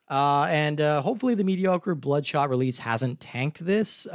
[0.09, 4.05] Uh, and uh, hopefully the mediocre Bloodshot release hasn't tanked this.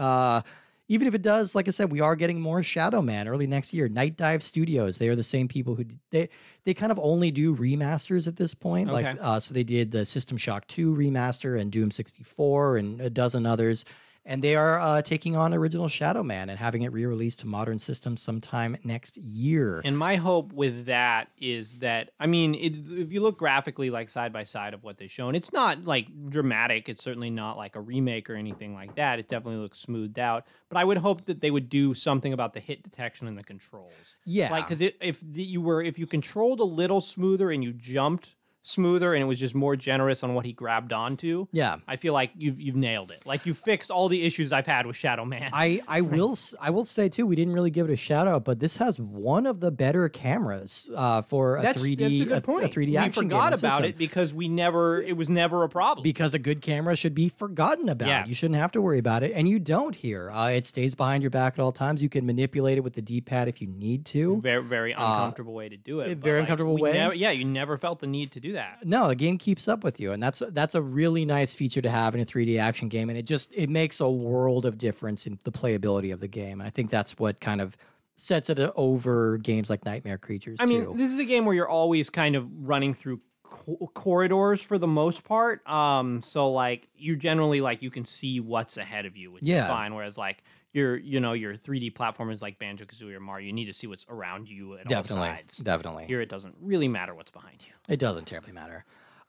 [0.89, 3.75] Even if it does, like I said, we are getting more Shadow Man early next
[3.75, 3.89] year.
[3.89, 6.29] Night Dive Studios, they are the same people who they
[6.65, 8.93] they kind of only do remasters at this point.
[8.93, 13.11] Like uh, so they did the System Shock 2 remaster and Doom 64 and a
[13.11, 13.85] dozen others.
[14.29, 17.79] And they are uh, taking on original Shadow Man and having it re-released to modern
[17.79, 19.81] systems sometime next year.
[19.85, 24.09] And my hope with that is that I mean, it, if you look graphically, like
[24.09, 26.89] side by side of what they've shown, it's not like dramatic.
[26.89, 29.21] It's certainly not like a remake or anything like that.
[29.21, 30.45] It definitely looks smoothed out.
[30.69, 33.45] But I would hope that they would do something about the hit detection and the
[33.45, 34.17] controls.
[34.25, 37.73] yeah, Like, because if the, you were if you controlled a little smoother and you
[37.73, 38.35] jumped
[38.67, 41.77] smoother and it was just more generous on what he grabbed onto, yeah.
[41.87, 43.25] I feel like you've you've nailed it.
[43.25, 45.51] Like you fixed all the issues I've had with Shadow Man.
[45.53, 47.27] I I will I will say too.
[47.27, 50.09] We didn't really give it a shout out, but this has one of the better
[50.09, 52.73] cameras uh, for a that's, 3D that's a good a, point.
[52.73, 53.85] 3D we forgot about system.
[53.85, 56.03] it because we never it was never a problem.
[56.03, 58.09] because a good camera should be forgotten about.
[58.09, 58.27] Yeah.
[58.27, 60.31] You shouldn't have to worry about it, and you don't here.
[60.31, 62.03] Uh, it stays behind your back at all times.
[62.03, 64.41] You can manipulate it with the D-pad if you need to.
[64.41, 66.19] very very uncomfortable way to do it.
[66.19, 66.93] very like, uncomfortable way?
[66.95, 68.56] never- yeah, you never felt the need to do that.
[68.85, 71.91] No, the game keeps up with you, and that's that's a really nice feature to
[71.91, 75.27] have in a 3D action game, and it just it makes a world of difference
[75.27, 76.61] in the playability of the game.
[76.61, 77.77] And I think that's what kind of
[78.17, 80.59] sets it over games like Nightmare Creatures.
[80.61, 84.63] I mean, this is a game where you're always kind of running through co- corridors
[84.63, 85.67] for the most part.
[85.69, 89.65] Um, so like you generally like you can see what's ahead of you, which Yeah.
[89.65, 89.95] is fine.
[89.95, 90.43] Whereas like
[90.73, 93.87] your you know your 3D platformers like Banjo Kazooie or Mario, you need to see
[93.87, 95.59] what's around you at definitely, all sides.
[95.59, 96.05] definitely.
[96.07, 97.73] Here, it doesn't really matter what's behind you.
[97.89, 98.85] It doesn't terribly matter.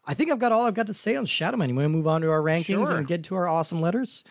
[0.06, 1.68] I think I've got all I've got to say on Shadowman.
[1.70, 2.98] You want to move on to our rankings Sure.
[2.98, 4.24] and get to our awesome letters?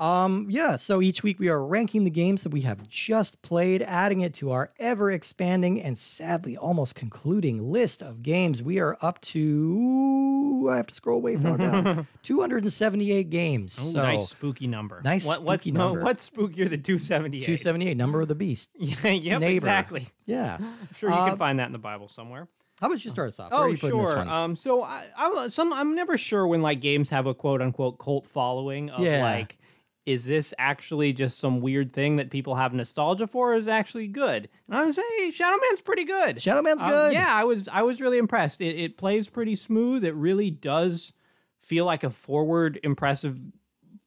[0.00, 3.82] Um, yeah, so each week we are ranking the games that we have just played,
[3.82, 8.62] adding it to our ever expanding and sadly almost concluding list of games.
[8.62, 12.06] We are up to I have to scroll way far down.
[12.22, 13.78] 278 games.
[13.78, 15.02] Ooh, so nice spooky number.
[15.04, 16.02] Nice what, what's, spooky no- number.
[16.04, 17.40] what's spookier than 278?
[17.40, 18.70] 278, number of the beast.
[19.04, 19.46] yep, neighbor.
[19.48, 20.06] exactly.
[20.24, 20.56] Yeah.
[20.60, 22.48] I'm sure you Uh, can find that in the Bible somewhere.
[22.80, 23.50] How about you start us off?
[23.50, 24.18] Where Oh, are you putting this sure.
[24.18, 24.28] one?
[24.30, 27.98] Um, so I, I, some, I'm never sure when like games have a quote unquote
[27.98, 29.22] cult following of Yeah.
[29.22, 29.58] like,
[30.06, 33.70] is this actually just some weird thing that people have nostalgia for, or is it
[33.70, 34.48] actually good?
[34.66, 36.40] And I would say Shadow Man's pretty good.
[36.40, 37.12] Shadow Man's Um, good.
[37.12, 38.60] yeah, I was I was really impressed.
[38.60, 40.04] It, it plays pretty smooth.
[40.04, 41.12] It really does
[41.58, 43.38] feel like a forward, impressive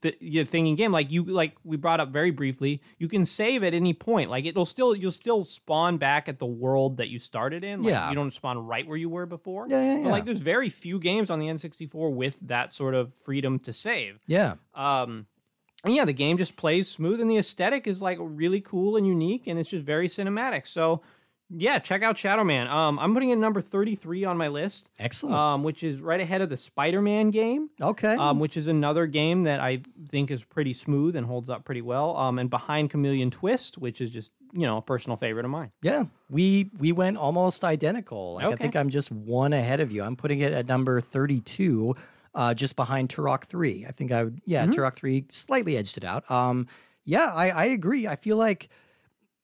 [0.02, 0.92] th- thing in game.
[0.92, 4.30] Like you like we brought up very briefly, you can save at any point.
[4.32, 7.84] Like it'll still you'll still spawn back at the world that you started in.
[7.84, 8.10] Like Yeah.
[8.10, 9.68] you don't spawn right where you were before.
[9.70, 10.12] Yeah, yeah, But yeah.
[10.12, 14.20] like there's very few games on the N64 with that sort of freedom to save.
[14.26, 14.56] Yeah.
[14.74, 15.28] Um,
[15.84, 19.06] and yeah, the game just plays smooth, and the aesthetic is like really cool and
[19.06, 20.66] unique, and it's just very cinematic.
[20.66, 21.02] So,
[21.50, 22.68] yeah, check out Shadow Man.
[22.68, 25.36] Um, I'm putting it number 33 on my list, Excellent.
[25.36, 28.16] um, which is right ahead of the Spider-Man game, okay.
[28.16, 31.82] um, which is another game that I think is pretty smooth and holds up pretty
[31.82, 32.16] well.
[32.16, 35.72] Um, and behind Chameleon Twist, which is just you know a personal favorite of mine.
[35.82, 38.36] Yeah, we we went almost identical.
[38.36, 40.04] Like, I think I'm just one ahead of you.
[40.04, 41.96] I'm putting it at number 32,
[42.36, 43.86] uh, just behind Turok 3.
[43.88, 44.74] I think I would, yeah, Mhm.
[44.74, 46.30] Turok 3 slightly edged it out.
[46.32, 46.68] Um,
[47.06, 48.08] yeah, I, I agree.
[48.08, 48.70] I feel like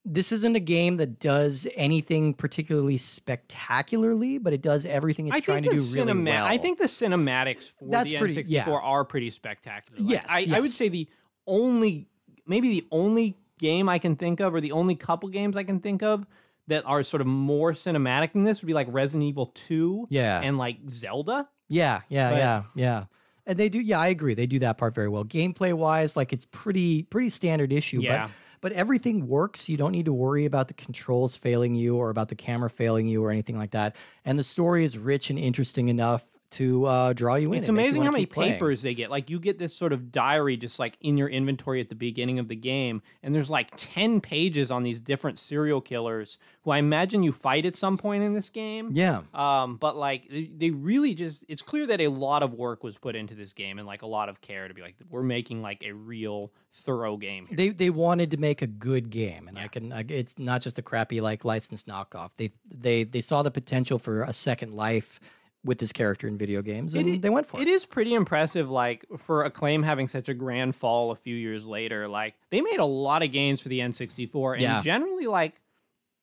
[0.06, 5.40] this isn't a game that does anything particularly spectacularly, but it does everything it's I
[5.40, 6.46] trying to do really well.
[6.46, 8.70] I think the cinematics for That's the pretty- N64 yeah.
[8.70, 10.02] are pretty spectacular.
[10.02, 11.08] Like, Yes, I, I would say the
[11.48, 12.08] only,
[12.48, 15.80] maybe the only game I can think of, or the only couple games I can
[15.80, 16.26] think of
[16.68, 20.40] that are sort of more cinematic than this would be like Resident Evil 2 yeah,
[20.42, 21.48] and like Zelda.
[21.70, 23.04] Yeah, yeah, but- yeah, yeah.
[23.46, 24.36] And they do, yeah, I agree.
[24.36, 25.26] They do that part very well.
[25.26, 28.00] Gameplay wise, like it's pretty pretty standard issue.
[28.02, 28.28] Yeah.
[28.28, 29.70] But but everything works.
[29.70, 33.08] You don't need to worry about the controls failing you or about the camera failing
[33.08, 33.96] you or anything like that.
[34.26, 37.60] And the story is rich and interesting enough to uh, draw you in.
[37.60, 38.54] It's and make you amazing how many playing.
[38.54, 39.10] papers they get.
[39.10, 42.40] Like you get this sort of diary just like in your inventory at the beginning
[42.40, 46.78] of the game, and there's like ten pages on these different serial killers who I
[46.80, 48.90] imagine you fight at some point in this game.
[48.94, 52.84] Yeah, Um, but like they, they really just it's clear that a lot of work
[52.84, 55.24] was put into this game and like a lot of care to be like we're
[55.24, 57.58] making like a real thorough game here.
[57.58, 59.92] they they wanted to make a good game, and I can.
[59.94, 62.34] I, it's not just a crappy like licensed knockoff.
[62.36, 65.20] They they they saw the potential for a second life
[65.66, 67.64] with this character in video games, and i- they went for it.
[67.64, 71.66] It is pretty impressive, like for Acclaim having such a grand fall a few years
[71.66, 72.08] later.
[72.08, 74.82] Like they made a lot of games for the N64, and Yeah.
[74.82, 75.60] generally, like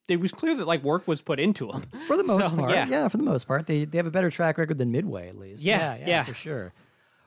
[0.09, 1.83] it was clear that like work was put into them.
[2.07, 2.87] For the most So, part, yeah.
[2.89, 3.09] yeah.
[3.09, 5.65] for the most part, they they have a better track record than Midway at least.
[5.65, 6.23] Yeah, yeah.
[6.23, 6.73] for sure.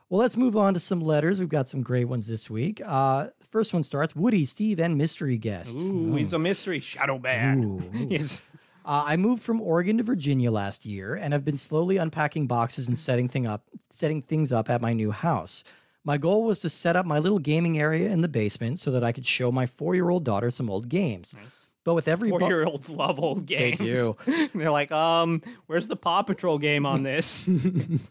[0.08, 1.38] Well, let's move on to some letters.
[1.38, 2.80] We've got some great ones this week.
[2.84, 5.78] Uh, the first one starts Woody, Steve, and mystery guest.
[5.78, 7.62] Ooh, he's a mystery shadow man.
[7.62, 8.06] Ooh, ooh.
[8.10, 8.42] Yes.
[8.90, 12.88] Uh, I moved from Oregon to Virginia last year and I've been slowly unpacking boxes
[12.88, 15.62] and setting thing up, setting things up at my new house.
[16.02, 19.04] My goal was to set up my little gaming area in the basement so that
[19.04, 21.36] I could show my four-year-old daughter some old games.
[21.84, 23.78] But with every Four year olds love old games.
[23.78, 24.16] They do.
[24.56, 27.48] They're like, um, where's the Paw Patrol game on this?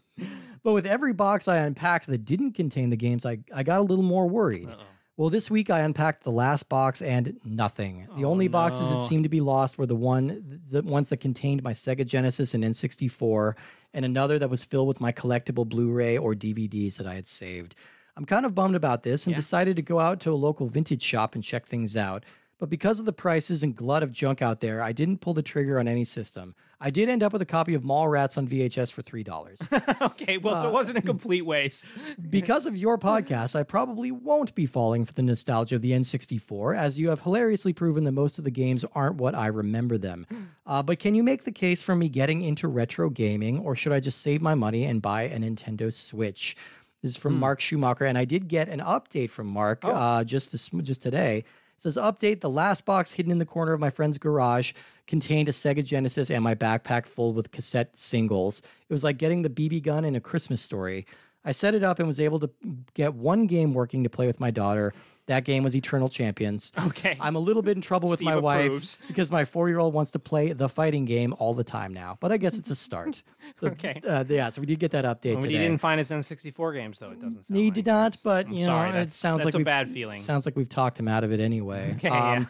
[0.62, 3.82] But with every box I unpacked that didn't contain the games, I, I got a
[3.82, 4.68] little more worried.
[4.68, 4.82] Uh-oh.
[5.20, 8.08] Well, this week I unpacked the last box and nothing.
[8.16, 11.18] The Oh, only boxes that seemed to be lost were the one the ones that
[11.18, 13.54] contained my Sega Genesis and N64
[13.92, 17.74] and another that was filled with my collectible Blu-ray or DVDs that I had saved.
[18.16, 19.36] I'm kind of bummed about this and Yeah.
[19.36, 22.24] decided to go out to a local vintage shop and check things out.
[22.60, 25.42] But because of the prices and glut of junk out there, I didn't pull the
[25.42, 26.54] trigger on any system.
[26.78, 30.02] I did end up with a copy of Mallrats on VHS for $3.
[30.02, 31.86] okay, well, so it wasn't a complete waste.
[32.28, 36.76] Because of your podcast, I probably won't be falling for the nostalgia of the N64,
[36.76, 40.26] as you have hilariously proven that most of the games aren't what I remember them.
[40.70, 43.90] Uh, but can you make the case for me getting into retro gaming, or should
[43.90, 46.56] I just save my money and buy a Nintendo Switch?
[47.02, 49.90] This is from Mark Schumacher, and I did get an update from Mark Oh.
[49.90, 51.42] uh, just this just today.
[51.80, 54.74] Says update: the last box hidden in the corner of my friend's garage
[55.06, 58.60] contained a Sega Genesis and my backpack full with cassette singles.
[58.90, 61.06] It was like getting the BB gun in a Christmas story.
[61.42, 62.50] I set it up and was able to
[62.92, 64.92] get one game working to play with my daughter.
[65.30, 66.72] That game was Eternal Champions.
[66.86, 67.16] Okay.
[67.20, 68.98] I'm a little bit in trouble with Steve my approves.
[69.00, 71.94] wife because my four year old wants to play the fighting game all the time
[71.94, 72.16] now.
[72.18, 73.22] But I guess it's a start.
[73.54, 74.00] So, Okay.
[74.06, 75.54] Uh, yeah, so we did get that update Well, today.
[75.54, 77.10] he didn't find his N64 games, though.
[77.10, 79.38] It doesn't sound He like did not, that's- but I'm you sorry, know, it sounds
[79.38, 80.18] that's like a we've- bad feeling.
[80.18, 81.90] Sounds like we've talked him out of it anyway.
[81.92, 82.44] Um, Okay, yeah.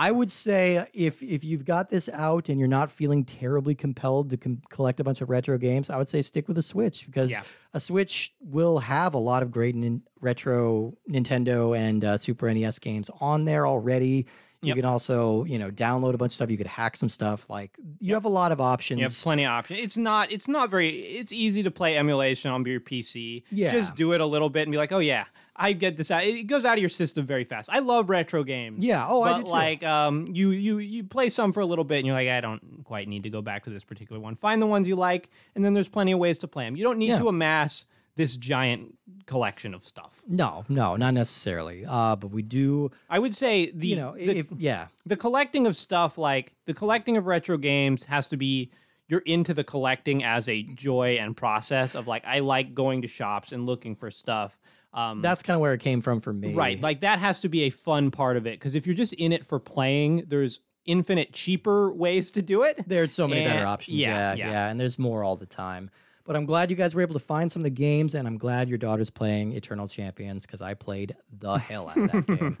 [0.00, 4.30] I would say if if you've got this out and you're not feeling terribly compelled
[4.30, 7.04] to com- collect a bunch of retro games, I would say stick with a Switch
[7.06, 7.40] because Yeah.
[7.74, 12.78] a Switch will have a lot of great nin- retro Nintendo and uh, Super NES
[12.78, 14.26] games on there already.
[14.60, 14.76] You Yep.
[14.76, 16.50] can also, you know, download a bunch of stuff.
[16.50, 17.48] You could hack some stuff.
[17.50, 18.98] Like you have a lot of options.
[19.00, 19.80] You have plenty of options.
[19.80, 20.30] It's not.
[20.32, 20.90] It's not very.
[20.90, 23.42] It's easy to play emulation on your PC.
[23.50, 23.72] Yeah.
[23.72, 25.24] Just do it a little bit and be like, oh yeah,
[25.60, 26.22] I get this out.
[26.24, 27.68] It goes out of your system very fast.
[27.72, 28.84] I love retro games.
[28.84, 29.50] Yeah, oh, I do too.
[29.50, 32.40] like, um, you you you play some for a little bit and you're like, I
[32.40, 34.36] don't quite need to go back to this particular one.
[34.36, 36.76] Find the ones you like, and then there's plenty of ways to play them.
[36.76, 37.18] You don't need Yeah.
[37.18, 38.94] to amass this giant
[39.26, 40.24] collection of stuff.
[40.26, 41.84] no, no, not necessarily.
[41.86, 45.66] Uh, but we do, I would say the you know, the, if yeah, the collecting
[45.66, 48.70] of stuff like the collecting of retro games has to be
[49.06, 53.08] you're into the collecting as a joy and process of like I like going to
[53.08, 54.58] shops and looking for stuff.
[54.92, 56.54] Um, that's kind of where it came from for me.
[56.54, 59.12] right, like that has to be a fun part of it because if you're just
[59.14, 62.82] in it for playing, there's infinite cheaper ways to do it.
[62.88, 63.98] There's so many better options.
[63.98, 64.50] yeah, Yeah, yeah.
[64.50, 65.90] yeah, and there's more all the time.
[66.24, 68.36] But I'm glad you guys were able to find some of the games, and I'm
[68.38, 72.58] glad your daughter's playing Eternal Champions because I played the hell out of that game.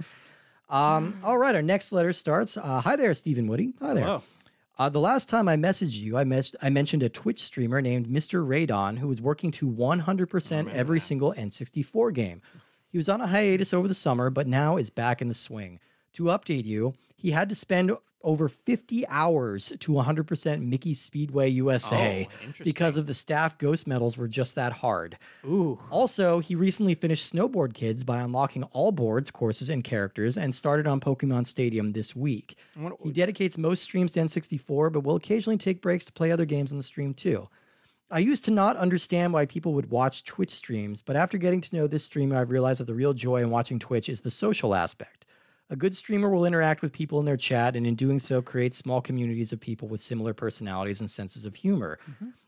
[0.70, 2.56] Um, all right, our next letter starts.
[2.56, 3.72] Uh, hi there, Stephen Woody.
[3.80, 4.04] Hi there.
[4.04, 4.22] Hello.
[4.78, 8.06] Uh, the last time I messaged you, I, mes- I mentioned a Twitch streamer named
[8.06, 8.46] Mr.
[8.46, 12.40] Radon who was working to 100% every single N64 game.
[12.92, 15.80] He was on a hiatus over the summer, but now is back in the swing.
[16.14, 17.92] To update you, he had to spend
[18.24, 24.16] over 50 hours to 100% Mickey Speedway USA Oh, because of the staff ghost medals
[24.16, 25.16] were just that hard.
[25.46, 30.52] Ooh, Also, he recently finished Snowboard Kids by unlocking all boards, courses, and characters and
[30.52, 32.56] started on Pokemon Stadium this week.
[32.74, 36.44] what- He dedicates most streams to N64, but will occasionally take breaks to play other
[36.44, 37.48] games on the stream too.
[38.10, 41.76] I used to not understand why people would watch Twitch streams, but after getting to
[41.76, 44.74] know this streamer, I've realized that the real joy in watching Twitch is the social
[44.74, 45.26] aspect.
[45.70, 48.72] A good streamer will interact with people in their chat, and in doing so, create
[48.72, 51.98] small communities of people with similar personalities and senses of humor.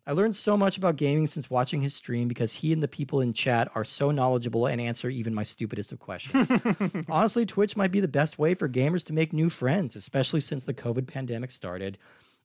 [0.06, 3.20] I learned so much about gaming since watching his stream because he and the people
[3.20, 6.50] in chat are so knowledgeable and answer even my stupidest of questions.
[7.10, 10.64] Honestly, Twitch might be the best way for gamers to make new friends, especially since
[10.64, 11.98] the COVID pandemic started.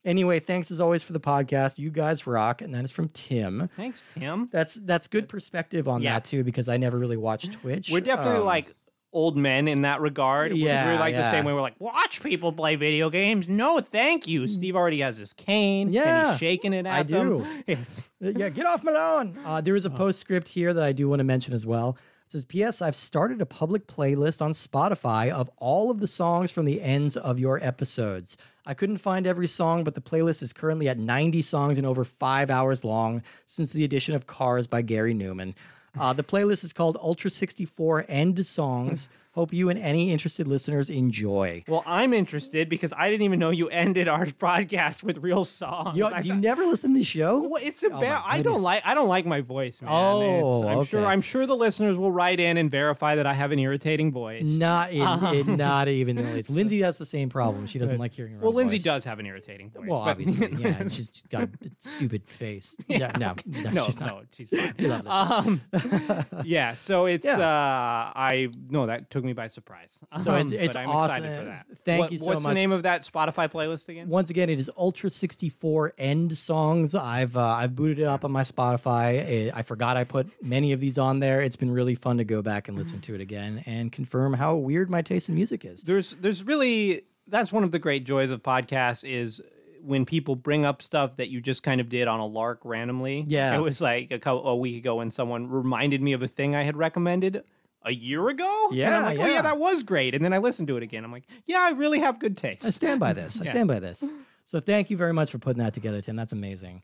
[0.03, 1.80] Anyway, thanks as always for the podcast.
[1.80, 2.61] You guys rock.
[2.61, 3.69] And that is from Tim.
[3.78, 4.49] thanks, Tim.
[4.51, 6.15] That's that's good perspective on Yeah.
[6.15, 7.89] that too, because I never really watched Twitch.
[7.89, 8.76] We're definitely Um, like
[9.16, 10.55] old men in that regard.
[10.55, 11.53] Yeah, we're like the same way.
[11.53, 13.47] We're like, watch people play video games.
[13.47, 14.45] No, thank you.
[14.47, 15.88] Steve already has his cane.
[15.88, 17.30] and Yeah, he's shaking it at I them.
[17.39, 17.47] do.
[17.68, 19.36] It's Uh, yeah, get off my lawn.
[19.43, 21.97] Uh, there is a postscript here that I do want to mention as well.
[22.26, 22.82] It says, P.S.
[22.82, 27.16] I've started a public playlist on Spotify of all of the songs from the ends
[27.16, 28.36] of your episodes.
[28.66, 32.03] I couldn't find every song, but the playlist is currently at 90 songs and over
[32.03, 35.53] five hours long since the addition of Cars by Gary Numan.
[35.97, 39.09] Uh, the playlist is called Ultra 64 End Songs.
[39.36, 41.63] Hope you and any interested listeners enjoy.
[41.67, 46.01] well, I'm interested because I didn't even know you ended our podcast with real songs.
[46.01, 47.39] I do you never listen to the show?
[47.39, 48.23] Well, it's Oh about.
[48.25, 48.81] I don't like.
[48.86, 49.91] I don't like my voice, man.
[49.93, 50.99] Oh, It's- I'm sure.
[51.01, 51.09] okay.
[51.09, 54.57] I'm sure the listeners will write in and verify that I have an irritating voice.
[54.57, 55.33] Not in, Uh-huh.
[55.33, 56.49] in not even least.
[56.49, 57.67] Lindsay has the same problem.
[57.67, 58.83] She doesn't like hearing her well, own Lindsay voice.
[58.86, 59.86] does have an irritating voice.
[59.89, 60.81] Well, obviously, yeah.
[60.83, 62.77] She's got a stupid face.
[62.88, 64.07] Yeah, no, no, no, she's not.
[64.07, 64.73] no, she's fine.
[64.79, 66.13] We love Lindsay.
[66.13, 67.39] um, yeah, so it's Yeah.
[67.39, 69.91] uh, I no, that took me by surprise.
[70.21, 71.15] So it's- Um, it's but I'm awesome.
[71.17, 71.65] excited for that.
[71.84, 72.49] Thank What- you so What's much.
[72.51, 74.07] the name of that Spotify playlist again?
[74.07, 76.95] Once again, it is Ultra 64 End Songs.
[76.95, 79.51] I've uh, I've booted it up on my Spotify.
[79.53, 81.41] I, I forgot I put many of these on there.
[81.41, 84.55] It's been really fun to go back and listen to it again and confirm how
[84.55, 85.84] weird my taste in music is.
[85.84, 89.41] There's there's really that's one of the great joys of podcasts is
[89.82, 93.23] when people bring up stuff that you just kind of did on a lark randomly.
[93.28, 93.55] Yeah.
[93.55, 96.55] it was like a, couple, a week ago when someone reminded me of a thing
[96.55, 97.43] I had recommended
[97.86, 98.67] a year ago.
[98.69, 99.33] and Yeah, I'm like, oh yeah.
[99.36, 100.13] yeah, that was great.
[100.15, 101.05] And then I listened to it again.
[101.05, 102.65] I'm like, yeah, I really have good taste.
[102.65, 103.39] I stand by this.
[103.41, 104.03] I stand by this.
[104.45, 106.15] So thank you very much for putting that together, Tim.
[106.15, 106.81] That's amazing.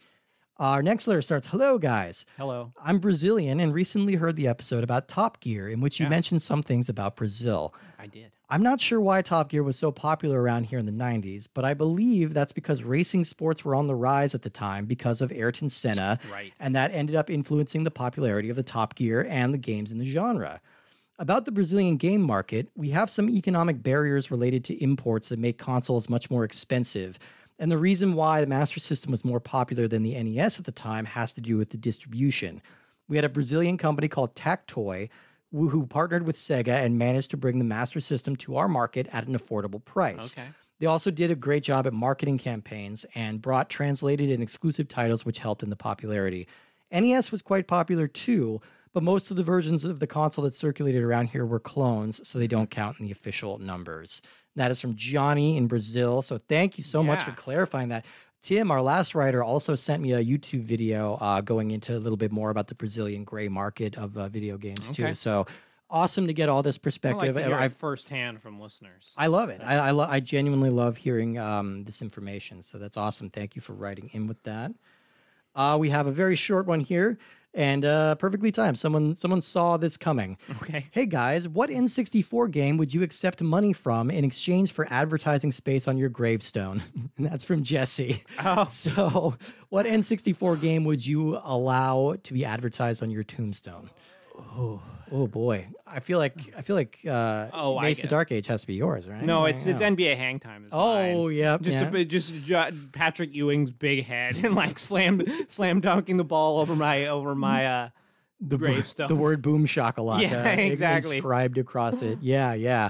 [0.57, 2.25] Our next letter starts Hello, guys.
[2.37, 2.71] Hello.
[2.83, 6.09] I'm Brazilian and recently heard the episode about Top Gear, in which you Yeah.
[6.11, 7.73] mentioned some things about Brazil.
[7.97, 8.31] I did.
[8.47, 11.63] I'm not sure why Top Gear was so popular around here in the 90s, but
[11.65, 15.31] I believe that's because racing sports were on the rise at the time because of
[15.31, 16.53] Ayrton Senna, Right.
[16.59, 19.97] and that ended up influencing the popularity of the Top Gear and the games in
[19.99, 20.59] the genre.
[21.21, 25.59] About the Brazilian game market, we have some economic barriers related to imports that make
[25.59, 27.19] consoles much more expensive.
[27.59, 30.71] And the reason why the Master System was more popular than the NES at the
[30.71, 32.59] time has to do with the distribution.
[33.07, 35.09] We had a Brazilian company called Tectoy
[35.51, 39.07] who who partnered with Sega and managed to bring the Master System to our market
[39.11, 40.35] at an affordable price.
[40.35, 40.47] Okay.
[40.79, 45.23] They also did a great job at marketing campaigns and brought translated and exclusive titles,
[45.23, 46.47] which helped in the popularity.
[46.91, 48.59] NES was quite popular too,
[48.93, 52.37] but most of the versions of the console that circulated around here were clones, so
[52.39, 54.21] they don't count in the official numbers.
[54.55, 56.21] That is from Johnny in Brazil.
[56.21, 58.05] So thank you so much for clarifying that.
[58.41, 62.17] Tim, our last writer, also sent me a YouTube video uh, going into a little
[62.17, 65.13] bit more about the Brazilian gray market of uh, video games too.
[65.13, 65.45] So
[65.91, 67.37] awesome to get all this I like perspective.
[67.37, 69.13] I- firsthand from listeners.
[69.15, 69.61] I love it.
[69.63, 72.63] I I, lo- I genuinely love hearing um, this information.
[72.63, 73.29] So that's awesome.
[73.29, 74.71] Thank you for writing in with that.
[75.53, 77.17] Uh, we have a very short one here,
[77.53, 78.79] and uh, perfectly timed.
[78.79, 80.37] Someone someone saw this coming.
[80.61, 80.87] okay.
[80.91, 85.87] Hey guys, what N64 game would you accept money from in exchange for advertising space
[85.87, 86.81] on your gravestone?
[87.17, 88.23] and that's from Jesse.
[88.43, 88.65] Oh.
[88.81, 89.35] So,
[89.69, 93.89] what N64 game would you allow to be advertised on your tombstone?
[95.13, 98.07] Oh, boy, I feel like I feel like uh, Oh, I Mace the.
[98.07, 99.21] Dark Age has to be yours, right?
[99.21, 99.81] No, it's it's.
[99.81, 100.63] NBA hang time.
[100.63, 101.35] Is Oh, mine.
[101.35, 101.91] yeah, Just yeah.
[101.93, 106.75] a just ju- Patrick Ewing's big head and like slam slam dunking the ball over
[106.77, 107.89] my over my uh
[108.39, 109.07] the gravestone.
[109.09, 111.17] The word boom shakalaka Yeah, exactly.
[111.17, 112.19] inscribed across it.
[112.21, 112.89] Yeah, yeah.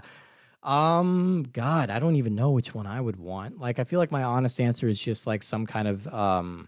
[0.63, 3.59] Um, God, I don't even know which one I would want.
[3.59, 6.67] Like, I feel like my honest answer is just like some kind of um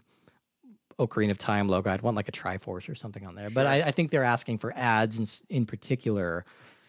[0.98, 1.90] Ocarina of Time logo.
[1.90, 3.50] I'd want like a Triforce or something on there.
[3.50, 5.18] But I, I think they're asking for ads
[5.50, 6.44] in, in particular.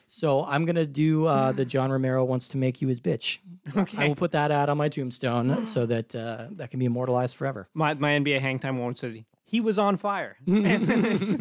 [0.07, 3.39] So I'm gonna do uh, the John Romero wants to make you his bitch.
[3.75, 4.05] Okay.
[4.05, 7.35] I will put that ad on my tombstone so that uh, that can be immortalized
[7.35, 7.67] forever.
[7.73, 10.37] My my NBA hang time one said he was on fire.
[10.45, 11.37] this,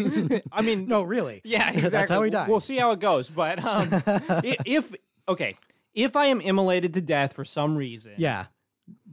[0.53, 1.41] I mean, No, really.
[1.45, 1.91] Yeah, exactly.
[1.91, 2.49] That's how he died.
[2.49, 3.31] We'll see how it goes.
[3.31, 3.89] But um,
[4.45, 4.95] if
[5.29, 5.57] okay,
[5.95, 8.47] if I am immolated to death for some reason, Yeah.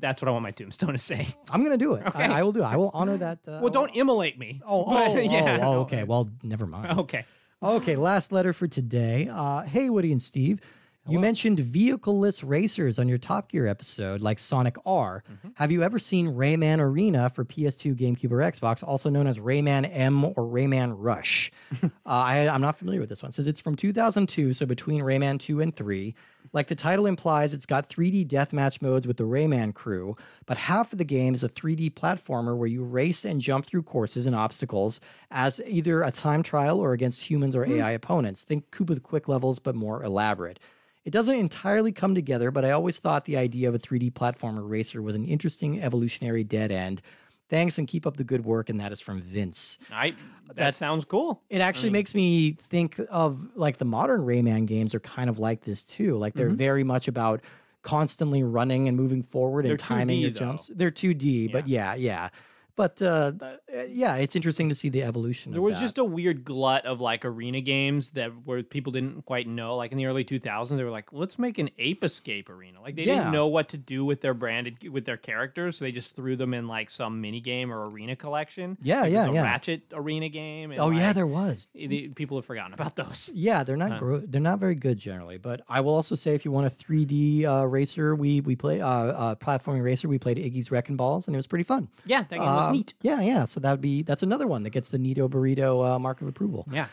[0.02, 1.28] That's what I want my tombstone to say.
[1.52, 2.06] I'm gonna do it.
[2.08, 2.24] Okay.
[2.24, 2.66] I, I will do it.
[2.66, 3.39] I will honor that.
[3.47, 4.62] Uh, Well, don't immolate me.
[4.66, 6.04] Oh, oh, But, oh, yeah, oh, okay.
[6.04, 6.99] Well, never mind.
[6.99, 7.26] Okay.
[7.64, 9.30] Okay, last letter for today.
[9.32, 10.62] Uh, hey, Woody and Steve.
[11.08, 15.24] You mentioned vehicle-less racers on your Top Gear episode, like Sonic R.
[15.30, 15.49] Mm-hmm.
[15.56, 19.89] Have you ever seen Rayman Arena for PS2, GameCube, or Xbox, also known as Rayman
[19.91, 21.52] M or Rayman Rush?
[21.84, 23.30] uh, I, I'm not familiar with this one.
[23.30, 26.14] It says it's from 2002, so between Rayman 2 and 3.
[26.54, 30.91] Like the title implies, it's got 3D deathmatch modes with the Rayman crew, but half
[30.91, 34.36] of the game is a 3D platformer where you race and jump through courses and
[34.36, 34.99] obstacles
[35.30, 37.74] as either a time trial or against humans or hmm.
[37.74, 38.43] AI opponents.
[38.43, 40.60] Think Koopa Quick levels, but more elaborate.
[41.06, 44.70] It doesn't entirely come together, but I always thought the idea of a 3D platformer
[44.70, 47.02] racer was an interesting evolutionary dead end.
[47.49, 48.70] Thanks and keep up the good work.
[48.70, 49.80] And that is from Vince.
[49.91, 50.16] I
[50.56, 51.41] that, sounds cool.
[51.49, 55.39] It actually mean- makes me think of like the modern Rayman games are kind of
[55.39, 56.18] like this too.
[56.18, 57.41] Like they're very much about
[57.84, 60.39] constantly running and moving forward and They're timing 2D your though.
[60.39, 60.68] jumps.
[60.68, 62.30] They're 2D, but yeah, yeah.
[62.76, 65.51] But uh, th- yeah, it's interesting to see the evolution.
[65.51, 65.82] There was that.
[65.82, 69.76] just a weird glut of like arena games that where people didn't quite know.
[69.76, 72.95] Like in the early 2000s, they were like, "Let's make an Ape Escape arena." Like
[72.95, 73.15] they Yeah.
[73.15, 76.36] didn't know what to do with their branded with their characters, so they just threw
[76.36, 78.78] them in like some mini game or arena collection.
[78.82, 79.43] Yeah, Like, yeah, a yeah.
[79.43, 80.72] Ratchet arena game.
[80.72, 81.69] and, oh yeah, there was.
[81.74, 83.30] the- people have forgotten about those.
[83.41, 85.38] Yeah, they're not gro- they're not very good generally.
[85.38, 88.82] But I will also say, if you want a 3D uh, racer, we we play
[88.82, 90.07] uh, uh, platforming racer.
[90.07, 91.88] We played Iggy's Wrecking Balls, and it was pretty fun.
[92.05, 92.93] Yeah, that game was Um, neat.
[93.01, 93.45] Yeah, yeah.
[93.45, 96.28] So that would be that's another one that gets the Nito Burrito uh, mark of
[96.28, 96.68] approval.
[96.72, 96.88] Yeah.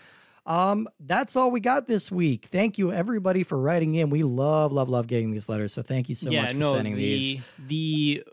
[0.46, 2.46] Um, that's all we got this week.
[2.46, 4.08] Thank you everybody for writing in.
[4.08, 5.74] We love, love, love getting these letters.
[5.74, 7.42] So thank you so yeah, much for no, sending the these.
[7.66, 8.24] the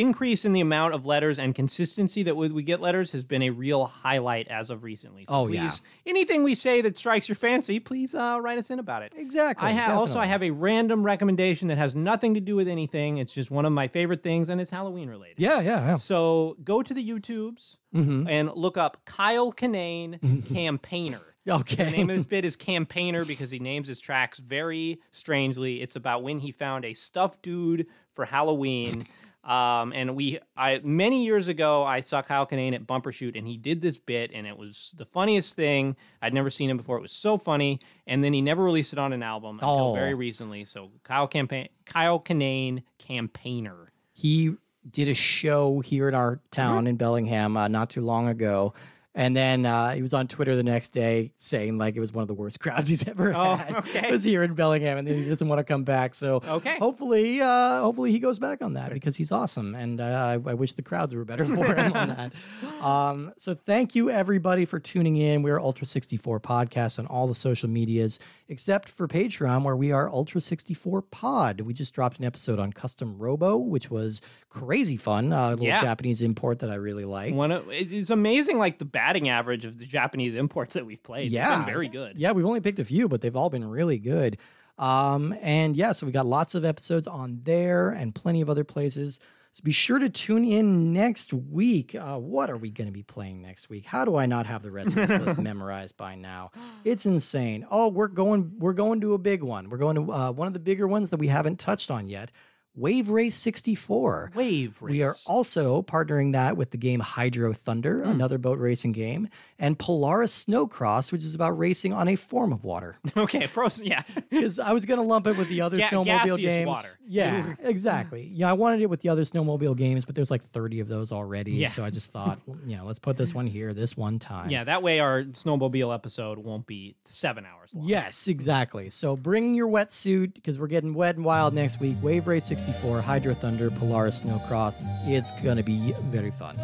[0.00, 3.50] increase in the amount of letters and consistency that we get letters has been a
[3.50, 5.24] real highlight as of recently.
[5.26, 5.70] So Oh, please, yeah.
[6.10, 9.12] anything we say that strikes your fancy, please uh, write us in about it.
[9.16, 9.68] Exactly.
[9.68, 13.18] I ha- also I have a random recommendation that has nothing to do with anything.
[13.18, 15.36] It's just one of my favorite things, and it's Halloween related.
[15.38, 15.96] Yeah, yeah, yeah.
[15.96, 18.26] So go to the YouTubes Mhm.
[18.28, 20.18] and look up Kyle Kinane
[20.54, 21.20] Campaigner.
[21.48, 21.84] Okay.
[21.84, 25.80] The name of this bit is Campaigner because he names his tracks very strangely.
[25.80, 29.06] It's about when he found a stuffed dude for Halloween.
[29.48, 33.56] Um, and we, I many years ago, I saw Kyle Kinane at Bumbershoot, and he
[33.56, 35.96] did this bit, and it was the funniest thing.
[36.20, 36.98] I'd never seen him before.
[36.98, 39.94] It was so funny, and then he never released it on an album until Oh.
[39.94, 40.64] very recently.
[40.64, 43.90] So Kyle Campaign, Kyle Kinane, Campaigner.
[44.12, 44.54] he
[44.90, 46.86] did a show here in our town Mm-hmm.
[46.88, 48.72] in Bellingham uh, not too long ago.
[49.18, 52.22] And then uh, he was on Twitter the next day saying like it was one
[52.22, 53.74] of the worst crowds he's ever Oh, had.
[53.78, 54.06] okay.
[54.08, 56.14] It was here in Bellingham, and then he doesn't want to come back.
[56.14, 56.76] So Okay.
[56.78, 60.04] hopefully, uh, hopefully he goes back on that because he's awesome, and uh,
[60.46, 62.32] I, I wish the crowds were better for him on that.
[62.78, 65.42] Um, so thank you everybody for tuning in.
[65.42, 70.08] We're Ultra 64 Podcast on all the social medias except for Patreon, where we are
[70.08, 71.60] Ultra 64 Pod.
[71.62, 75.32] We just dropped an episode on Custom Robo, which was crazy fun.
[75.32, 75.80] Uh, a little Yeah.
[75.82, 77.34] Japanese import that I really liked.
[77.34, 81.30] One of, it's amazing, like the batting average of the Japanese imports that we've played.
[81.30, 81.56] Yeah.
[81.56, 82.18] been very good.
[82.18, 84.36] Yeah, we've only picked a few, but they've all been really good.
[84.76, 88.64] Um, and yeah, so we got lots of episodes on there and plenty of other
[88.64, 89.18] places.
[89.52, 91.94] So be sure to tune in next week.
[91.94, 93.86] Uh, what are we going to be playing next week?
[93.86, 96.50] How do I not have the rest of this list memorized by now?
[96.84, 97.66] It's insane.
[97.70, 99.70] Oh, we're going we're going to a big one.
[99.70, 102.30] We're going to uh, one of the bigger ones that we haven't touched on yet.
[102.78, 104.32] Wave Race 64.
[104.34, 104.90] Wave Race.
[104.90, 108.10] We are also partnering that with the game Hydro Thunder, hmm.
[108.10, 112.62] another boat racing game, and Polaris SnoCross, which is about racing on a form of
[112.64, 112.96] water.
[113.16, 113.86] okay, frozen.
[113.86, 114.02] Yeah.
[114.28, 116.66] Because I was going to lump it with the other Ga- snowmobile games.
[116.66, 116.88] water.
[117.08, 118.28] Yeah, exactly.
[118.28, 118.34] Hmm.
[118.34, 121.10] Yeah, I wanted it with the other snowmobile games, but there's like 30 of those
[121.10, 121.52] already.
[121.52, 121.68] Yeah.
[121.68, 124.50] So I just thought, well, you know, let's put this one here this one time.
[124.50, 127.88] yeah, that way our snowmobile episode won't be seven hours long.
[127.88, 128.90] Yes, exactly.
[128.90, 131.96] So bring your wetsuit because we're getting wet and wild next week.
[132.02, 134.82] Wave Race 64, Hydro Thunder, Polaris SnoCross.
[135.06, 136.56] It's going to be very fun.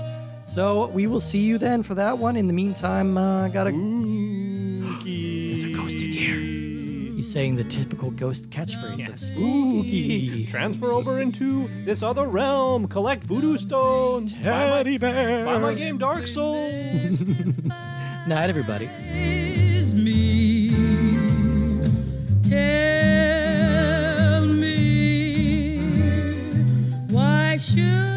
[0.46, 2.36] So we will see you then for that one.
[2.36, 3.70] In the meantime, uh, gotta.
[5.05, 6.36] There's a ghost in here.
[7.16, 10.46] He's saying the typical ghost catchphrase of spooky.
[10.50, 12.86] Transfer over into this other realm.
[12.88, 14.34] Collect voodoo stones.
[14.34, 15.44] Teddy bear.
[15.44, 17.22] Buy my game Dark Souls.
[18.26, 18.90] Night, everybody.
[27.55, 28.14] Why should?